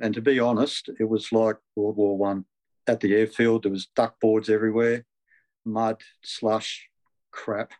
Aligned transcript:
And 0.00 0.14
to 0.14 0.22
be 0.22 0.38
honest, 0.38 0.90
it 1.00 1.08
was 1.08 1.32
like 1.32 1.56
World 1.74 1.96
War 1.96 2.16
One. 2.16 2.44
At 2.86 3.00
the 3.00 3.16
airfield, 3.16 3.64
there 3.64 3.72
was 3.72 3.86
duck 3.96 4.20
boards 4.20 4.48
everywhere, 4.48 5.04
mud, 5.64 6.00
slush, 6.22 6.88
crap. 7.32 7.72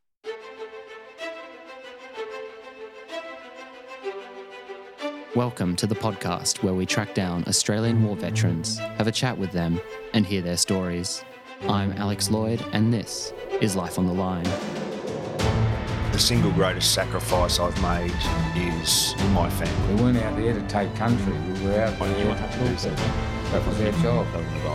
Welcome 5.36 5.76
to 5.76 5.86
the 5.86 5.94
podcast 5.94 6.64
where 6.64 6.74
we 6.74 6.86
track 6.86 7.14
down 7.14 7.44
Australian 7.46 8.02
war 8.02 8.16
veterans, 8.16 8.78
have 8.78 9.06
a 9.06 9.12
chat 9.12 9.38
with 9.38 9.52
them, 9.52 9.80
and 10.12 10.26
hear 10.26 10.42
their 10.42 10.56
stories. 10.56 11.22
I'm 11.68 11.92
Alex 11.92 12.32
Lloyd, 12.32 12.64
and 12.72 12.92
this 12.92 13.32
is 13.60 13.76
Life 13.76 13.96
on 13.96 14.06
the 14.06 14.12
Line. 14.12 14.46
The 16.18 16.24
single 16.24 16.50
greatest 16.50 16.94
sacrifice 16.94 17.60
I've 17.60 17.80
made 17.80 18.12
is 18.56 19.14
my 19.30 19.48
family. 19.48 19.94
We 19.94 20.02
weren't 20.02 20.18
out 20.18 20.34
there 20.34 20.52
to 20.52 20.62
take 20.66 20.92
country. 20.96 21.32
We 21.32 21.64
were 21.64 21.80
out 21.80 21.96
there 21.96 22.34
to 22.34 22.58
do 22.58 22.76
something. 22.76 23.27
That 23.52 23.66
was 23.66 23.80
our 23.80 23.92
job. 24.02 24.26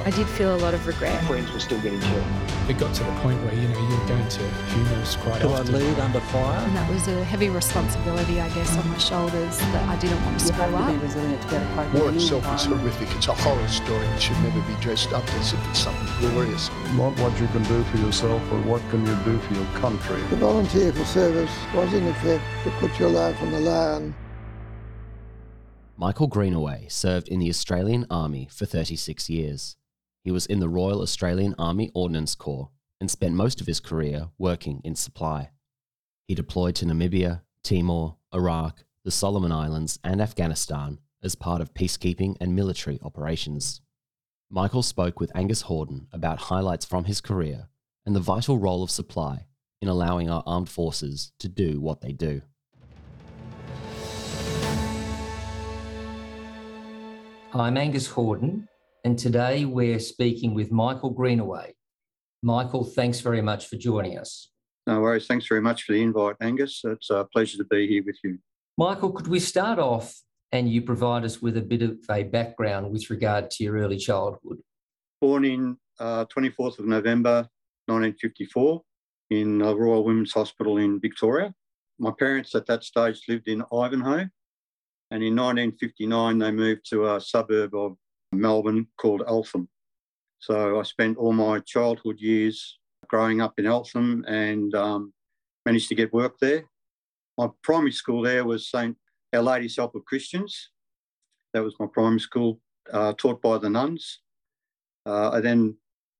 I 0.05 0.09
did 0.09 0.27
feel 0.27 0.55
a 0.55 0.57
lot 0.57 0.73
of 0.73 0.88
regret. 0.88 1.23
Friends 1.25 1.52
were 1.52 1.59
still 1.59 1.79
getting 1.81 1.99
killed. 2.02 2.23
It 2.67 2.80
got 2.80 2.95
to 2.95 3.03
the 3.03 3.11
point 3.21 3.39
where 3.43 3.53
you 3.53 3.67
know 3.67 3.80
you're 3.88 4.07
going 4.07 4.27
to 4.27 4.39
funerals 4.39 5.16
quite 5.17 5.41
Do 5.41 5.49
I 5.49 5.61
lead 5.61 5.99
under 5.99 6.20
fire? 6.21 6.59
And 6.66 6.75
that 6.75 6.89
was 6.89 7.07
a 7.07 7.23
heavy 7.23 7.49
responsibility, 7.49 8.41
I 8.41 8.49
guess, 8.49 8.75
on 8.75 8.89
my 8.89 8.97
shoulders 8.97 9.59
that 9.59 9.88
I 9.89 9.95
didn't 9.97 10.23
want 10.25 10.39
to 10.39 10.45
You 10.45 10.53
screw 10.53 10.63
have 10.63 10.88
to 10.88 10.91
be 10.91 10.97
up. 10.97 11.03
resilient 11.03 11.41
to 11.44 11.47
be 11.49 11.55
able 11.55 11.91
to 11.91 11.99
War 11.99 12.11
itself 12.13 12.55
is 12.55 12.66
horrific. 12.66 13.16
It's 13.16 13.27
a 13.27 13.33
horror 13.33 13.67
story. 13.67 14.05
It 14.07 14.21
should 14.21 14.41
never 14.41 14.61
be 14.61 14.73
dressed 14.81 15.13
up 15.13 15.27
as 15.35 15.53
if 15.53 15.69
it's 15.69 15.80
something 15.80 16.08
glorious. 16.30 16.69
not 16.95 17.13
what 17.19 17.39
you 17.39 17.47
can 17.47 17.63
do 17.63 17.83
for 17.83 17.97
yourself, 17.97 18.41
but 18.49 18.66
what 18.66 18.81
can 18.89 19.05
you 19.05 19.16
do 19.23 19.38
for 19.38 19.53
your 19.53 19.67
country. 19.75 20.17
To 20.30 20.35
volunteer 20.38 20.91
for 20.94 21.05
service 21.05 21.52
was 21.75 21.94
in 21.94 22.08
effect 22.08 22.44
to 22.63 22.71
put 22.80 22.97
your 22.97 23.09
life 23.09 23.39
on 23.44 23.52
the 23.52 23.59
line. 23.59 24.16
Michael 25.95 26.25
Greenaway 26.25 26.88
served 26.89 27.27
in 27.27 27.39
the 27.39 27.49
Australian 27.49 28.07
Army 28.09 28.47
for 28.52 28.65
36 28.65 29.29
years. 29.29 29.75
He 30.23 30.31
was 30.31 30.47
in 30.47 30.59
the 30.59 30.67
Royal 30.67 31.02
Australian 31.02 31.53
Army 31.59 31.91
Ordnance 31.94 32.33
Corps 32.33 32.72
and 32.99 33.11
spent 33.11 33.36
most 33.36 33.61
of 33.61 33.67
his 33.67 33.80
career 33.80 34.30
working 34.39 34.81
in 34.83 34.95
supply. 34.95 35.52
He 36.27 36.33
deployed 36.33 36.73
to 36.75 36.86
Namibia, 36.86 37.41
Timor, 37.64 38.16
Iraq, 38.33 38.83
the 39.05 39.11
Solomon 39.11 39.52
Islands, 39.52 39.99
and 40.03 40.19
Afghanistan 40.19 40.99
as 41.21 41.36
part 41.36 41.61
of 41.61 41.75
peacekeeping 41.75 42.38
and 42.41 42.55
military 42.55 42.99
operations. 43.03 43.81
Michael 44.49 44.83
spoke 44.83 45.19
with 45.19 45.31
Angus 45.36 45.64
Horden 45.64 46.08
about 46.11 46.39
highlights 46.39 46.86
from 46.86 47.03
his 47.03 47.21
career 47.21 47.69
and 48.03 48.16
the 48.16 48.19
vital 48.19 48.58
role 48.58 48.81
of 48.81 48.89
supply 48.89 49.45
in 49.80 49.88
allowing 49.88 50.27
our 50.27 50.44
armed 50.47 50.69
forces 50.69 51.31
to 51.38 51.47
do 51.47 51.80
what 51.80 52.02
they 52.02 52.14
do. 52.14 52.41
I'm 57.55 57.77
Angus 57.77 58.07
Horden, 58.07 58.67
and 59.05 59.15
today 59.15 59.65
we're 59.65 59.99
speaking 59.99 60.55
with 60.55 60.71
Michael 60.71 61.11
Greenaway. 61.11 61.75
Michael, 62.41 62.83
thanks 62.83 63.19
very 63.19 63.43
much 63.43 63.67
for 63.67 63.75
joining 63.75 64.17
us. 64.17 64.49
No 64.87 65.01
worries. 65.01 65.27
Thanks 65.27 65.45
very 65.45 65.61
much 65.61 65.83
for 65.83 65.91
the 65.91 66.01
invite, 66.01 66.35
Angus. 66.41 66.81
It's 66.83 67.11
a 67.11 67.27
pleasure 67.31 67.59
to 67.59 67.63
be 67.65 67.87
here 67.87 68.01
with 68.03 68.17
you. 68.23 68.39
Michael, 68.75 69.11
could 69.11 69.27
we 69.27 69.39
start 69.39 69.77
off 69.77 70.19
and 70.51 70.67
you 70.67 70.81
provide 70.81 71.25
us 71.25 71.43
with 71.43 71.55
a 71.55 71.61
bit 71.61 71.83
of 71.83 71.99
a 72.09 72.23
background 72.23 72.89
with 72.89 73.11
regard 73.11 73.51
to 73.51 73.63
your 73.63 73.77
early 73.77 73.97
childhood? 73.97 74.57
Born 75.21 75.45
in 75.45 75.77
uh, 75.99 76.25
24th 76.35 76.79
of 76.79 76.87
November 76.87 77.47
1954 77.85 78.81
in 79.29 79.59
the 79.59 79.75
Royal 79.75 80.03
Women's 80.03 80.33
Hospital 80.33 80.79
in 80.79 80.99
Victoria. 80.99 81.53
My 81.99 82.13
parents 82.17 82.55
at 82.55 82.65
that 82.65 82.83
stage 82.83 83.21
lived 83.29 83.47
in 83.47 83.61
Ivanhoe, 83.71 84.25
and 85.14 85.22
in 85.22 85.36
1959 85.36 86.39
they 86.39 86.52
moved 86.52 86.89
to 86.89 87.14
a 87.14 87.22
suburb 87.22 87.75
of 87.75 87.95
Melbourne 88.31 88.88
called 88.97 89.22
Eltham. 89.28 89.70
So 90.39 90.80
I 90.80 90.83
spent 90.83 91.20
all 91.20 91.33
my 91.33 91.59
childhood 91.59 92.20
years 92.20 92.80
growing 93.09 93.39
up 93.39 93.53
in 93.59 93.67
Eltham 93.67 94.25
and 94.28 94.73
um, 94.73 95.14
managed 95.67 95.89
to 95.89 95.95
get 95.95 96.11
work 96.14 96.39
there. 96.42 96.64
My 97.37 97.48
primary 97.61 97.92
school 97.92 98.23
there 98.23 98.43
was 98.43 98.71
St. 98.71 98.98
Our 99.33 99.43
Lady's 99.43 99.76
Help 99.76 99.93
of 99.93 100.04
Christians. 100.04 100.71
That 101.54 101.64
was 101.64 101.76
my 101.80 101.86
primary 101.86 102.20
school, 102.20 102.60
uh, 102.92 103.14
taught 103.14 103.39
by 103.39 103.60
the 103.60 103.70
nuns. 103.70 104.21
Uh, 105.05 105.30
I 105.30 105.42
then 105.42 105.77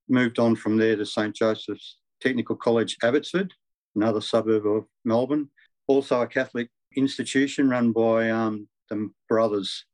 moved 0.08 0.38
on 0.38 0.56
from 0.56 0.78
there 0.78 0.96
to 0.96 1.06
St. 1.06 1.36
Joseph's 1.36 1.98
Technical 2.22 2.56
College, 2.56 2.98
Abbotsford, 3.02 3.52
another 3.96 4.22
suburb 4.22 4.68
of 4.68 4.86
Melbourne. 5.04 5.50
Also 5.88 6.22
a 6.22 6.28
Catholic 6.28 6.70
institution 6.96 7.68
run 7.72 7.92
by 7.92 8.30
um, 8.30 8.68
the 8.94 9.10
brothers. 9.28 9.86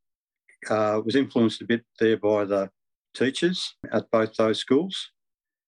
Uh, 0.69 1.01
was 1.05 1.15
influenced 1.15 1.61
a 1.61 1.65
bit 1.65 1.85
there 1.99 2.17
by 2.17 2.43
the 2.43 2.69
teachers 3.15 3.75
at 3.93 4.09
both 4.11 4.35
those 4.35 4.59
schools. 4.59 5.11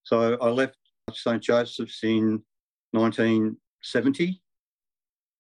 So 0.04 0.38
I 0.42 0.50
left 0.50 0.76
St. 1.14 1.42
Joseph's 1.42 2.00
in 2.04 2.44
1970. 2.92 4.42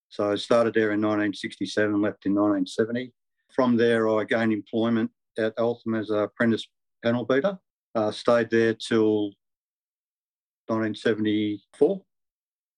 So 0.10 0.32
I 0.32 0.36
started 0.36 0.74
there 0.74 0.92
in 0.92 1.02
1967, 1.02 2.02
left 2.02 2.26
in 2.26 2.34
1970. 2.34 3.14
From 3.54 3.76
there, 3.76 4.10
I 4.10 4.24
gained 4.24 4.54
employment 4.54 5.12
at 5.38 5.54
Eltham 5.58 5.96
as 5.96 6.10
an 6.10 6.20
apprentice 6.20 6.68
panel 7.04 7.26
beater. 7.26 7.58
Uh, 7.94 8.12
stayed 8.12 8.50
there 8.50 8.74
till 8.74 9.34
1974 10.68 12.02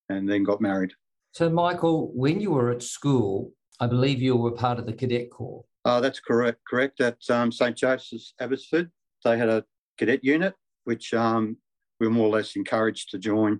and 0.09 0.27
then 0.27 0.43
got 0.43 0.61
married. 0.61 0.91
So, 1.33 1.49
Michael, 1.49 2.11
when 2.13 2.39
you 2.39 2.51
were 2.51 2.71
at 2.71 2.83
school, 2.83 3.51
I 3.79 3.87
believe 3.87 4.21
you 4.21 4.35
were 4.35 4.51
part 4.51 4.79
of 4.79 4.85
the 4.85 4.93
Cadet 4.93 5.29
Corps. 5.29 5.65
Uh, 5.85 5.99
that's 5.99 6.19
correct. 6.19 6.59
Correct. 6.67 7.01
At 7.01 7.17
um, 7.29 7.51
St 7.51 7.75
Joseph's 7.75 8.33
Abbotsford, 8.39 8.89
they 9.23 9.37
had 9.37 9.49
a 9.49 9.65
cadet 9.97 10.23
unit, 10.23 10.53
which 10.85 11.13
um, 11.13 11.57
we 11.99 12.07
were 12.07 12.13
more 12.13 12.27
or 12.27 12.31
less 12.33 12.55
encouraged 12.55 13.09
to 13.11 13.17
join 13.17 13.59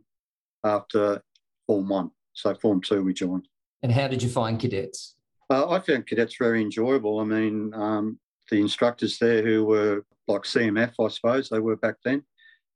after 0.63 1.21
Form 1.67 1.89
One. 1.89 2.11
So 2.33 2.55
Form 2.55 2.81
Two, 2.81 3.03
we 3.03 3.13
joined. 3.13 3.47
And 3.81 3.91
how 3.91 4.07
did 4.07 4.23
you 4.23 4.29
find 4.29 4.59
cadets? 4.59 5.15
Uh, 5.49 5.69
I 5.69 5.79
found 5.79 6.07
cadets 6.07 6.37
very 6.39 6.61
enjoyable. 6.61 7.19
I 7.19 7.25
mean, 7.25 7.73
um, 7.73 8.19
the 8.49 8.59
instructors 8.59 9.17
there 9.19 9.43
who 9.43 9.65
were 9.65 10.05
like 10.27 10.43
CMF, 10.43 10.93
I 11.03 11.09
suppose 11.09 11.49
they 11.49 11.59
were 11.59 11.75
back 11.75 11.95
then. 12.05 12.23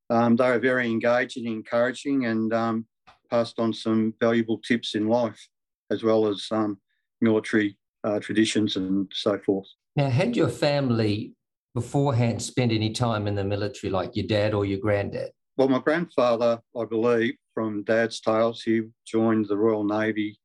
Um, 0.10 0.36
they 0.36 0.50
were 0.50 0.60
very 0.60 0.88
engaging, 0.88 1.46
encouraging, 1.48 2.26
and 2.26 2.54
um, 2.54 2.86
passed 3.30 3.60
on 3.60 3.74
some 3.74 4.14
valuable 4.20 4.60
tips 4.60 4.96
in 4.96 5.08
life, 5.08 5.48
as 5.92 6.04
well 6.04 6.28
as 6.28 6.48
um, 6.52 6.78
military 7.22 7.78
uh, 8.04 8.20
traditions 8.20 8.76
and 8.76 9.10
so 9.14 9.40
forth. 9.40 9.68
Now, 9.96 10.10
had 10.10 10.36
your 10.36 10.50
family 10.50 11.34
beforehand 11.74 12.42
spent 12.42 12.72
any 12.72 12.92
time 12.92 13.28
in 13.28 13.36
the 13.36 13.44
military, 13.44 13.92
like 13.92 14.16
your 14.16 14.28
dad 14.28 14.54
or 14.54 14.66
your 14.66 14.80
granddad? 14.80 15.32
Well, 15.58 15.70
my 15.70 15.80
grandfather, 15.80 16.60
I 16.76 16.86
believe, 16.86 17.36
from 17.54 17.84
Dad's 17.84 18.20
tales, 18.20 18.62
he 18.62 18.82
joined 19.06 19.48
the 19.48 19.58
Royal 19.58 19.84
Navy 19.84 20.40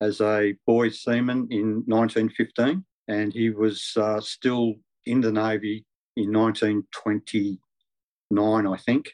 as 0.00 0.20
a 0.20 0.54
boy 0.66 0.90
seaman 0.90 1.48
in 1.50 1.82
1915, 1.86 2.84
and 3.08 3.32
he 3.32 3.50
was 3.50 3.92
uh, 3.96 4.20
still 4.20 4.74
in 5.06 5.20
the 5.20 5.32
Navy 5.32 5.84
in 6.16 6.32
1929, 6.32 8.66
I 8.66 8.76
think, 8.78 9.12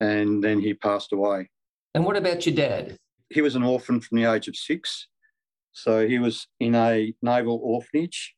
and 0.00 0.42
then 0.42 0.60
he 0.60 0.74
passed 0.74 1.12
away. 1.12 1.50
And 1.94 2.04
what 2.04 2.16
about 2.16 2.46
your 2.46 2.54
dad? 2.54 2.96
He 3.30 3.40
was 3.40 3.56
an 3.56 3.62
orphan 3.62 4.00
from 4.00 4.18
the 4.18 4.32
age 4.32 4.48
of 4.48 4.56
six, 4.56 5.08
so 5.74 6.06
he 6.06 6.18
was 6.18 6.46
in 6.60 6.74
a 6.74 7.12
naval 7.20 7.60
orphanage 7.62 8.34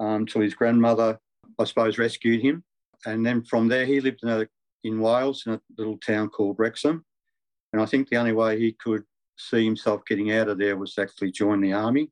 until 0.00 0.42
his 0.42 0.54
grandmother, 0.54 1.18
I 1.58 1.64
suppose, 1.64 1.96
rescued 1.96 2.42
him, 2.42 2.64
and 3.06 3.24
then 3.24 3.42
from 3.44 3.68
there 3.68 3.86
he 3.86 4.00
lived 4.00 4.20
in 4.22 4.28
a 4.28 4.46
in 4.84 5.00
Wales 5.00 5.44
in 5.46 5.54
a 5.54 5.60
little 5.78 5.96
town 5.98 6.28
called 6.28 6.56
Wrexham. 6.58 7.04
And 7.72 7.80
I 7.80 7.86
think 7.86 8.08
the 8.08 8.16
only 8.16 8.32
way 8.32 8.58
he 8.58 8.72
could 8.72 9.04
see 9.38 9.64
himself 9.64 10.02
getting 10.08 10.32
out 10.32 10.48
of 10.48 10.58
there 10.58 10.76
was 10.76 10.94
to 10.94 11.02
actually 11.02 11.30
join 11.30 11.60
the 11.60 11.72
army. 11.72 12.10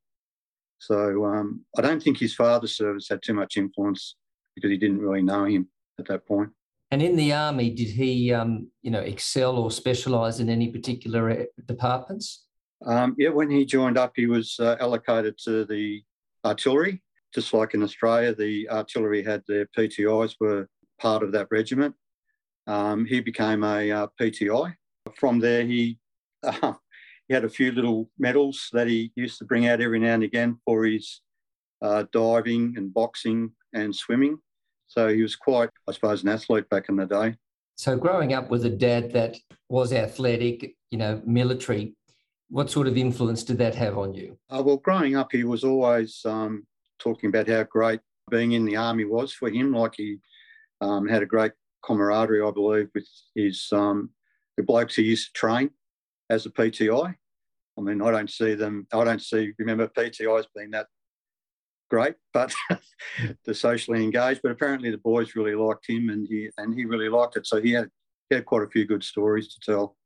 So 0.79 1.25
um, 1.25 1.65
I 1.77 1.83
don't 1.83 2.03
think 2.03 2.19
his 2.19 2.35
father's 2.35 2.77
service 2.77 3.09
had 3.09 3.23
too 3.23 3.35
much 3.35 3.57
influence 3.57 4.15
because 4.55 4.71
he 4.71 4.79
didn't 4.79 5.01
really 5.01 5.23
know 5.23 5.45
him 5.45 5.69
at 5.99 6.07
that 6.07 6.27
point. 6.27 6.51
And 6.93 7.03
in 7.03 7.17
the 7.17 7.33
army, 7.33 7.71
did 7.71 7.89
he, 7.89 8.33
um, 8.33 8.69
you 8.83 8.91
know, 8.91 9.01
excel 9.01 9.59
or 9.59 9.71
specialise 9.71 10.41
in 10.41 10.49
any 10.49 10.69
particular 10.69 11.31
uh, 11.31 11.45
departments? 11.67 12.47
Um, 12.87 13.15
yeah, 13.19 13.29
when 13.29 13.51
he 13.51 13.65
joined 13.65 13.99
up, 13.99 14.13
he 14.17 14.27
was 14.27 14.57
uh, 14.59 14.77
allocated 14.81 15.37
to 15.45 15.65
the 15.65 16.03
artillery. 16.45 17.03
Just 17.35 17.53
like 17.53 17.75
in 17.75 17.83
Australia, 17.83 18.35
the 18.35 18.69
artillery 18.71 19.23
had 19.23 19.43
their 19.47 19.67
PTIs 19.77 20.35
were 20.41 20.69
part 20.99 21.23
of 21.23 21.33
that 21.33 21.49
regiment. 21.51 21.95
Um, 22.67 23.05
he 23.05 23.21
became 23.21 23.63
a 23.65 23.91
uh, 23.91 24.07
PTI. 24.21 24.75
From 25.17 25.39
there, 25.39 25.65
he 25.65 25.99
uh, 26.43 26.75
he 27.29 27.35
had 27.35 27.45
a 27.45 27.49
few 27.49 27.71
little 27.71 28.11
medals 28.19 28.69
that 28.73 28.89
he 28.89 29.13
used 29.15 29.39
to 29.39 29.45
bring 29.45 29.69
out 29.69 29.81
every 29.81 30.01
now 30.01 30.15
and 30.15 30.25
again 30.25 30.59
for 30.65 30.85
his 30.85 31.21
uh, 31.81 32.05
diving 32.13 32.75
and 32.77 32.93
boxing 32.93 33.53
and 33.73 33.95
swimming. 33.95 34.39
So 34.89 35.07
he 35.09 35.23
was 35.23 35.37
quite, 35.37 35.71
I 35.89 35.93
suppose, 35.93 36.25
an 36.25 36.31
athlete 36.31 36.69
back 36.69 36.89
in 36.89 36.97
the 36.97 37.07
day. 37.07 37.37
So 37.77 37.97
growing 37.97 38.35
up 38.35 38.51
with 38.51 38.65
a 38.65 38.71
dad 38.71 39.13
that 39.13 39.37
was 39.69 39.93
athletic, 39.93 40.75
you 40.91 40.99
know, 40.99 41.23
military, 41.25 41.95
what 42.51 42.71
sort 42.71 42.89
of 42.89 42.97
influence 42.97 43.45
did 43.45 43.59
that 43.59 43.75
have 43.77 43.97
on 43.97 44.13
you? 44.13 44.37
Uh, 44.51 44.63
well, 44.65 44.77
growing 44.77 45.17
up, 45.17 45.31
he 45.33 45.45
was 45.45 45.65
always 45.65 46.21
um, 46.25 46.67
talking 46.99 47.29
about 47.29 47.49
how 47.49 47.63
great 47.63 48.01
being 48.29 48.53
in 48.53 48.65
the 48.65 48.77
army 48.77 49.05
was 49.05 49.33
for 49.33 49.49
him. 49.49 49.73
Like 49.73 49.95
he 49.97 50.19
um, 50.81 51.09
had 51.09 51.23
a 51.23 51.27
great 51.27 51.53
camaraderie, 51.85 52.43
I 52.43 52.51
believe, 52.51 52.89
with 52.95 53.09
his 53.35 53.69
um, 53.73 54.11
the 54.57 54.65
blokes 54.65 54.97
he 54.97 55.03
used 55.03 55.29
to 55.29 55.39
train 55.39 55.71
as 56.29 56.45
a 56.45 56.51
PTI. 56.51 57.15
I 57.79 57.81
mean, 57.81 58.03
I 58.03 58.11
don't 58.11 58.31
see 58.31 58.55
them. 58.55 58.87
I 58.93 59.05
don't 59.05 59.23
see. 59.23 59.53
Remember, 59.59 59.87
PTIs 59.87 60.47
being 60.55 60.73
that 60.73 60.89
great, 61.89 62.15
but 62.35 62.53
they're 63.45 63.55
socially 63.55 64.03
engaged. 64.03 64.41
But 64.43 64.53
apparently, 64.53 64.91
the 64.91 64.99
boys 64.99 65.37
really 65.37 65.55
liked 65.55 65.89
him, 65.89 66.11
and 66.11 66.27
he 66.29 66.51
and 66.59 66.75
he 66.75 66.85
really 66.85 67.09
liked 67.09 67.37
it. 67.37 67.47
So 67.47 67.61
he 67.61 67.73
had 67.73 67.89
he 68.29 68.35
had 68.35 68.45
quite 68.45 68.65
a 68.65 68.71
few 68.71 68.87
good 68.87 69.05
stories 69.05 69.55
to 69.55 69.61
tell 69.65 69.97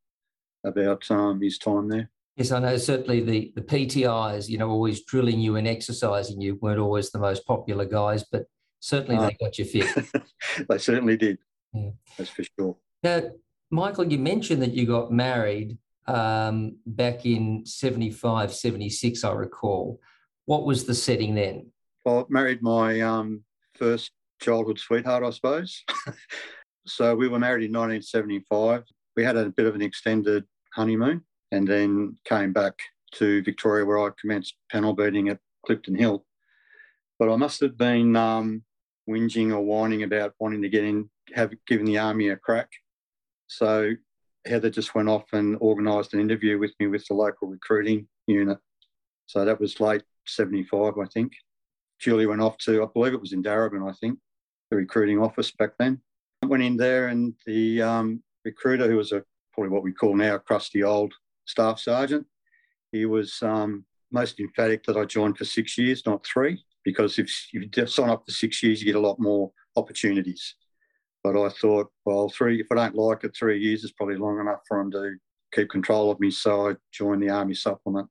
about 0.63 1.11
um, 1.11 1.41
his 1.41 1.59
time 1.59 1.89
there. 1.89 2.11
Yes, 2.37 2.51
I 2.51 2.59
know. 2.59 2.77
Certainly, 2.77 3.21
the 3.21 3.53
the 3.55 3.63
PTIs, 3.63 4.49
you 4.49 4.59
know, 4.59 4.69
always 4.69 5.05
drilling 5.05 5.41
you 5.41 5.57
and 5.57 5.69
exercising 5.69 6.41
you 6.41 6.59
weren't 6.61 6.81
always 6.81 7.11
the 7.11 7.19
most 7.19 7.47
popular 7.47 7.85
guys, 7.85 8.25
but 8.25 8.47
certainly 8.81 9.25
they 9.25 9.37
got 9.41 9.59
you 9.59 9.65
fit. 9.65 10.07
they 10.69 10.79
certainly 10.79 11.17
did. 11.17 11.39
Yeah. 11.73 11.91
That's 12.19 12.31
for 12.31 12.45
sure. 12.59 12.77
Now, 13.03 13.23
Michael, 13.71 14.11
you 14.11 14.19
mentioned 14.19 14.63
that 14.63 14.75
you 14.75 14.87
got 14.87 15.13
married 15.13 15.79
um, 16.07 16.77
back 16.87 17.25
in 17.25 17.65
75, 17.65 18.53
76, 18.53 19.25
I 19.25 19.33
recall. 19.33 20.01
What 20.47 20.67
was 20.67 20.85
the 20.85 20.95
setting 20.95 21.35
then? 21.35 21.71
Well, 22.05 22.21
I 22.21 22.25
married 22.29 22.63
my 22.63 23.01
um, 23.01 23.45
first 23.75 24.11
childhood 24.41 24.79
sweetheart, 24.79 25.25
I 25.25 25.31
suppose. 25.31 25.85
so 26.87 27.15
we 27.15 27.29
were 27.29 27.39
married 27.39 27.65
in 27.65 27.73
1975. 27.73 28.85
We 29.17 29.25
had 29.25 29.37
a 29.37 29.51
bit 29.51 29.67
of 29.67 29.75
an 29.75 29.83
extended 29.83 30.45
honeymoon 30.75 31.23
and 31.55 31.69
then 31.69 32.17
came 32.25 32.53
back 32.53 32.75
to 33.13 33.43
Victoria 33.43 33.85
where 33.85 33.99
I 33.99 34.11
commenced 34.21 34.57
panel 34.71 34.93
beating 34.93 35.29
at 35.29 35.39
Clifton 35.65 35.95
Hill. 35.95 36.25
But 37.19 37.33
I 37.33 37.37
must 37.37 37.61
have 37.61 37.79
been 37.79 38.17
um, 38.17 38.65
whinging 39.09 39.53
or 39.53 39.61
whining 39.61 40.03
about 40.03 40.35
wanting 40.41 40.63
to 40.63 40.69
get 40.69 40.85
in, 40.85 41.09
have 41.35 41.53
given 41.67 41.87
the 41.87 41.99
army 41.99 42.29
a 42.29 42.37
crack. 42.37 42.69
So 43.47 43.93
Heather 44.45 44.71
just 44.71 44.95
went 44.95 45.09
off 45.09 45.33
and 45.33 45.57
organised 45.59 46.13
an 46.13 46.21
interview 46.21 46.59
with 46.59 46.73
me 46.81 46.89
with 46.89 47.07
the 47.07 47.15
local 47.15 47.49
recruiting 47.49 48.09
unit. 48.27 48.59
So 49.27 49.45
that 49.45 49.61
was 49.61 49.81
late 49.81 50.03
75, 50.27 50.95
I 50.99 51.07
think. 51.07 51.33
Julie 52.01 52.27
went 52.27 52.43
off 52.43 52.59
to, 52.59 52.83
I 52.83 52.87
believe 52.93 53.15
it 53.15 53.21
was 53.21 53.33
in 53.33 53.45
Darebin, 53.45 53.89
I 53.89 53.93
think, 53.93 54.19
the 54.71 54.77
recruiting 54.77 55.21
office 55.21 55.53
back 55.53 55.71
then. 55.79 56.01
I 56.43 56.47
went 56.47 56.65
in 56.65 56.77
there 56.77 57.09
and 57.09 57.35
the 57.47 57.81
um, 57.81 58.23
recruiter, 58.45 58.89
who 58.89 58.97
was 58.97 59.13
a 59.13 59.23
probably 59.55 59.71
what 59.71 59.85
we 59.85 59.93
call 59.93 60.17
now 60.17 60.35
a 60.35 60.39
crusty 60.41 60.83
old 60.83 61.15
staff 61.45 61.79
sergeant, 61.79 62.27
he 62.93 63.07
was 63.07 63.43
um, 63.43 63.85
most 64.13 64.41
emphatic 64.41 64.85
that 64.85 64.97
I 64.97 65.05
joined 65.05 65.37
for 65.37 65.45
six 65.45 65.77
years, 65.77 66.05
not 66.07 66.25
three, 66.25 66.65
because 66.85 67.19
if 67.19 67.31
you 67.53 67.69
sign 67.87 68.11
up 68.11 68.25
for 68.27 68.33
six 68.33 68.63
years, 68.63 68.81
you 68.81 68.87
get 68.87 68.99
a 68.99 69.07
lot 69.07 69.19
more 69.19 69.51
opportunities. 69.77 70.55
But 71.23 71.37
I 71.43 71.49
thought, 71.49 71.91
well, 72.05 72.29
three, 72.29 72.61
if 72.61 72.67
I 72.71 72.75
don't 72.75 72.95
like 72.95 73.25
it, 73.25 73.35
three 73.37 73.59
years 73.59 73.83
is 73.83 73.93
probably 73.93 74.17
long 74.17 74.41
enough 74.41 74.61
for 74.69 74.81
him 74.81 74.91
to 74.93 75.15
keep 75.53 75.71
control 75.71 76.11
of 76.11 76.21
me. 76.21 76.31
So 76.31 76.69
I 76.71 76.75
joined 76.93 77.23
the 77.23 77.31
Army 77.31 77.55
Supplement, 77.55 78.09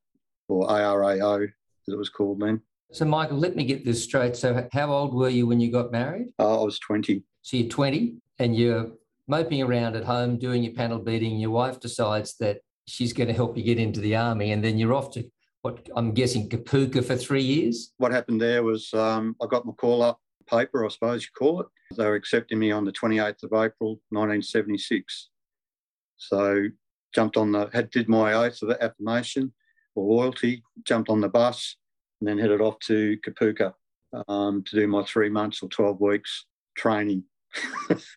or 0.49 0.67
ARAO, 0.67 1.43
as 1.43 1.93
it 1.93 1.97
was 1.97 2.09
called 2.09 2.39
then. 2.39 2.61
So, 2.91 3.05
Michael, 3.05 3.37
let 3.37 3.55
me 3.55 3.65
get 3.65 3.85
this 3.85 4.03
straight. 4.03 4.35
So, 4.35 4.67
how 4.71 4.91
old 4.91 5.15
were 5.15 5.29
you 5.29 5.47
when 5.47 5.59
you 5.59 5.71
got 5.71 5.91
married? 5.91 6.27
Uh, 6.37 6.61
I 6.61 6.63
was 6.63 6.79
20. 6.79 7.23
So, 7.41 7.57
you're 7.57 7.69
20 7.69 8.17
and 8.39 8.55
you're 8.55 8.91
moping 9.27 9.61
around 9.63 9.95
at 9.95 10.03
home 10.03 10.37
doing 10.37 10.63
your 10.63 10.73
panel 10.73 10.99
beating. 10.99 11.39
Your 11.39 11.49
wife 11.51 11.79
decides 11.79 12.35
that 12.37 12.59
she's 12.87 13.13
going 13.13 13.27
to 13.27 13.33
help 13.33 13.57
you 13.57 13.63
get 13.63 13.79
into 13.79 13.99
the 13.99 14.15
army, 14.15 14.51
and 14.51 14.63
then 14.63 14.77
you're 14.77 14.93
off 14.93 15.11
to 15.11 15.29
what 15.61 15.87
I'm 15.95 16.11
guessing 16.11 16.49
Kapooka 16.49 17.03
for 17.03 17.15
three 17.15 17.41
years. 17.41 17.93
What 17.97 18.11
happened 18.11 18.41
there 18.41 18.63
was 18.63 18.93
um, 18.93 19.35
I 19.41 19.47
got 19.47 19.65
my 19.65 19.73
call 19.73 20.01
up 20.01 20.19
paper, 20.49 20.85
I 20.85 20.89
suppose 20.89 21.23
you 21.23 21.29
call 21.37 21.61
it. 21.61 21.67
They 21.95 22.05
were 22.05 22.15
accepting 22.15 22.59
me 22.59 22.71
on 22.71 22.85
the 22.85 22.91
28th 22.91 23.43
of 23.43 23.53
April, 23.53 24.01
1976. 24.09 25.29
So 26.17 26.65
jumped 27.13 27.37
on 27.37 27.51
the, 27.51 27.69
had 27.73 27.89
did 27.91 28.09
my 28.09 28.33
oath 28.33 28.61
of 28.61 28.71
affirmation 28.71 29.53
or 29.95 30.15
loyalty, 30.15 30.63
jumped 30.83 31.09
on 31.09 31.21
the 31.21 31.29
bus, 31.29 31.77
and 32.19 32.27
then 32.27 32.37
headed 32.37 32.61
off 32.61 32.79
to 32.79 33.17
Kapooka 33.25 33.73
um, 34.27 34.63
to 34.63 34.75
do 34.75 34.87
my 34.87 35.03
three 35.03 35.29
months 35.29 35.61
or 35.61 35.69
12 35.69 36.01
weeks 36.01 36.45
training. 36.75 37.23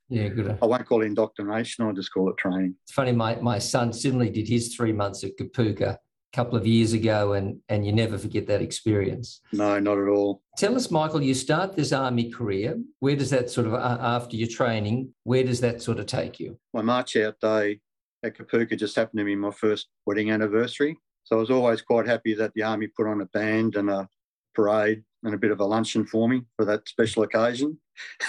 Yeah, 0.08 0.28
good. 0.28 0.58
I 0.62 0.66
won't 0.66 0.86
call 0.86 1.02
it 1.02 1.06
indoctrination, 1.06 1.84
I'll 1.84 1.92
just 1.92 2.12
call 2.12 2.30
it 2.30 2.36
training. 2.36 2.74
It's 2.84 2.92
funny, 2.92 3.12
my, 3.12 3.36
my 3.36 3.58
son 3.58 3.92
similarly 3.92 4.30
did 4.30 4.48
his 4.48 4.74
three 4.74 4.92
months 4.92 5.24
at 5.24 5.36
Kapooka 5.38 5.94
a 5.94 5.98
couple 6.32 6.58
of 6.58 6.66
years 6.66 6.92
ago 6.92 7.32
and 7.34 7.60
and 7.68 7.86
you 7.86 7.92
never 7.92 8.18
forget 8.18 8.46
that 8.46 8.62
experience. 8.62 9.40
No 9.52 9.78
not 9.78 9.98
at 9.98 10.08
all. 10.08 10.42
Tell 10.56 10.74
us 10.76 10.90
michael 10.90 11.22
you 11.22 11.34
start 11.34 11.76
this 11.76 11.92
army 11.92 12.30
career. 12.30 12.78
Where 13.00 13.16
does 13.16 13.30
that 13.30 13.50
sort 13.50 13.66
of 13.66 13.74
uh, 13.74 13.98
after 14.00 14.36
your 14.36 14.48
training 14.48 15.14
where 15.24 15.44
does 15.44 15.60
that 15.60 15.82
sort 15.82 15.98
of 15.98 16.06
take 16.06 16.40
you? 16.40 16.58
My 16.74 16.82
march 16.82 17.16
out 17.16 17.40
day 17.40 17.80
at 18.22 18.36
Kapooka 18.36 18.78
just 18.78 18.96
happened 18.96 19.18
to 19.18 19.24
be 19.24 19.36
my 19.36 19.50
first 19.50 19.88
wedding 20.04 20.30
anniversary. 20.30 20.98
So 21.24 21.36
i 21.36 21.40
was 21.40 21.50
always 21.50 21.82
quite 21.82 22.06
happy 22.06 22.34
that 22.34 22.52
the 22.54 22.62
army 22.62 22.86
put 22.86 23.08
on 23.08 23.20
a 23.20 23.26
band 23.26 23.76
and 23.76 23.90
a 23.90 24.08
parade 24.54 25.02
and 25.22 25.34
a 25.34 25.38
bit 25.38 25.50
of 25.50 25.60
a 25.60 25.64
luncheon 25.64 26.06
for 26.06 26.28
me 26.28 26.42
for 26.56 26.64
that 26.64 26.88
special 26.88 27.24
occasion 27.24 27.78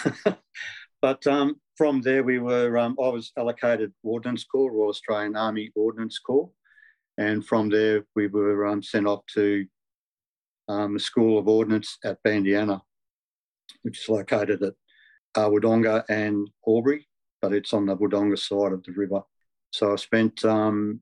but 1.02 1.26
um, 1.28 1.56
from 1.76 2.02
there 2.02 2.24
we 2.24 2.40
were 2.40 2.78
um, 2.78 2.96
i 3.04 3.08
was 3.08 3.32
allocated 3.38 3.92
ordnance 4.04 4.44
corps 4.44 4.72
royal 4.72 4.90
australian 4.90 5.36
army 5.36 5.72
ordnance 5.76 6.20
corps 6.20 6.50
and 7.18 7.46
from 7.46 7.70
there, 7.70 8.06
we 8.16 8.28
were 8.28 8.68
um, 8.68 8.84
sent 8.84 9.08
off 9.08 9.26
to 9.34 9.66
um, 10.68 10.94
the 10.94 11.00
School 11.00 11.40
of 11.40 11.48
Ordnance 11.48 11.98
at 12.04 12.22
Bandiana, 12.24 12.82
which 13.82 14.00
is 14.00 14.10
located 14.10 14.62
at 14.62 14.74
uh, 15.36 15.50
Wodonga 15.50 16.04
and 16.10 16.48
Albury, 16.68 17.08
but 17.42 17.54
it's 17.54 17.74
on 17.74 17.88
the 17.88 17.98
Wodonga 17.98 18.38
side 18.38 18.72
of 18.72 18.84
the 18.84 18.92
river. 18.92 19.22
So 19.72 19.94
I 19.94 19.96
spent 19.96 20.46
um, 20.46 21.02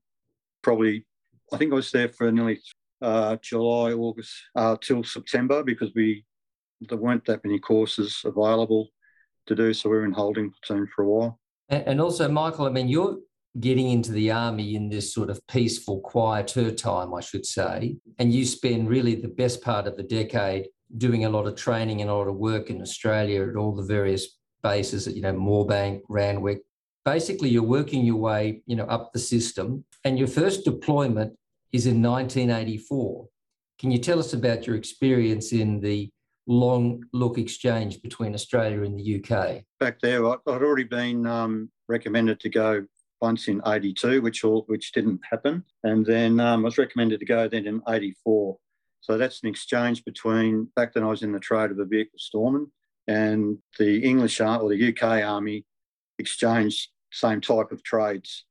probably, 0.62 1.06
I 1.52 1.58
think 1.58 1.74
I 1.74 1.76
was 1.76 1.92
there 1.92 2.10
for 2.10 2.32
nearly 2.32 2.62
uh, 3.02 3.36
July, 3.42 3.92
August, 3.92 4.34
uh, 4.56 4.78
till 4.82 5.04
September 5.04 5.64
because 5.64 5.92
we 5.96 6.26
there 6.82 6.98
weren't 6.98 7.26
that 7.26 7.44
many 7.44 7.58
courses 7.58 8.22
available 8.26 8.90
to 9.48 9.56
do. 9.56 9.74
So 9.74 9.90
we 9.90 9.98
were 9.98 10.06
in 10.06 10.12
holding 10.12 10.52
platoon 10.52 10.88
for 10.96 11.04
a 11.04 11.08
while. 11.08 11.40
And 11.70 12.00
also, 12.00 12.28
Michael, 12.30 12.66
I 12.66 12.70
mean, 12.70 12.88
you're 12.88 13.18
getting 13.60 13.90
into 13.90 14.12
the 14.12 14.32
army 14.32 14.76
in 14.76 14.90
this 14.90 15.14
sort 15.14 15.30
of 15.30 15.40
peaceful, 15.48 16.02
quieter 16.02 16.72
time, 16.72 17.14
I 17.14 17.22
should 17.22 17.46
say. 17.46 17.98
And 18.20 18.34
you 18.34 18.46
spend 18.46 18.90
really 18.90 19.16
the 19.16 19.30
best 19.30 19.64
part 19.64 19.88
of 19.88 19.96
the 19.96 20.04
decade 20.04 20.68
doing 20.98 21.26
a 21.26 21.30
lot 21.30 21.48
of 21.48 21.56
training 21.56 22.02
and 22.02 22.10
a 22.10 22.14
lot 22.14 22.28
of 22.28 22.36
work 22.36 22.70
in 22.70 22.82
Australia 22.82 23.48
at 23.48 23.56
all 23.56 23.76
the 23.76 23.84
various 23.84 24.38
bases 24.62 25.08
you 25.08 25.22
know, 25.22 25.34
Moorebank, 25.34 26.02
Randwick. 26.10 26.60
Basically, 27.04 27.50
you're 27.50 27.64
working 27.64 28.04
your 28.04 28.16
way, 28.16 28.62
you 28.66 28.76
know, 28.76 28.86
up 28.86 29.14
the 29.14 29.20
system. 29.20 29.86
And 30.04 30.18
your 30.18 30.28
first 30.28 30.66
deployment 30.66 31.34
is 31.72 31.86
in 31.86 32.02
1984. 32.02 33.28
Can 33.80 33.92
you 33.92 34.00
tell 34.00 34.20
us 34.20 34.34
about 34.34 34.66
your 34.66 34.76
experience 34.76 35.52
in 35.52 35.80
the 35.82 36.10
long 36.48 37.04
look 37.14 37.38
exchange 37.38 38.02
between 38.02 38.34
Australia 38.34 38.84
and 38.84 38.98
the 39.00 39.24
UK? 39.24 39.64
Back 39.80 40.00
there, 40.00 40.26
I'd 40.28 40.40
already 40.48 40.84
been 40.84 41.26
um, 41.26 41.70
recommended 41.88 42.40
to 42.42 42.50
go 42.50 42.86
once 43.22 43.48
in 43.48 43.62
82, 43.66 44.22
which 44.22 44.44
all, 44.44 44.64
which 44.68 44.92
didn't 44.92 45.22
happen. 45.30 45.64
And 45.84 46.06
then 46.06 46.40
um, 46.40 46.62
I 46.62 46.66
was 46.66 46.78
recommended 46.78 47.20
to 47.20 47.26
go 47.26 47.48
then 47.48 47.66
in 47.66 47.82
84. 47.88 48.58
So 49.02 49.18
that's 49.18 49.42
an 49.44 49.50
exchange 49.50 50.04
between, 50.04 50.68
back 50.76 50.94
then 50.94 51.04
I 51.04 51.08
was 51.08 51.24
in 51.24 51.32
the 51.32 51.40
trade 51.40 51.72
of 51.72 51.80
a 51.80 51.86
vehicle 51.86 52.20
storeman 52.20 52.72
and 53.08 53.58
the 53.78 54.04
English 54.04 54.42
or 54.42 54.70
the 54.70 54.90
UK 54.90 55.24
Army 55.24 55.66
exchanged 56.18 56.90
same 57.12 57.42
type 57.42 57.72
of 57.72 57.84
trades. 57.84 58.46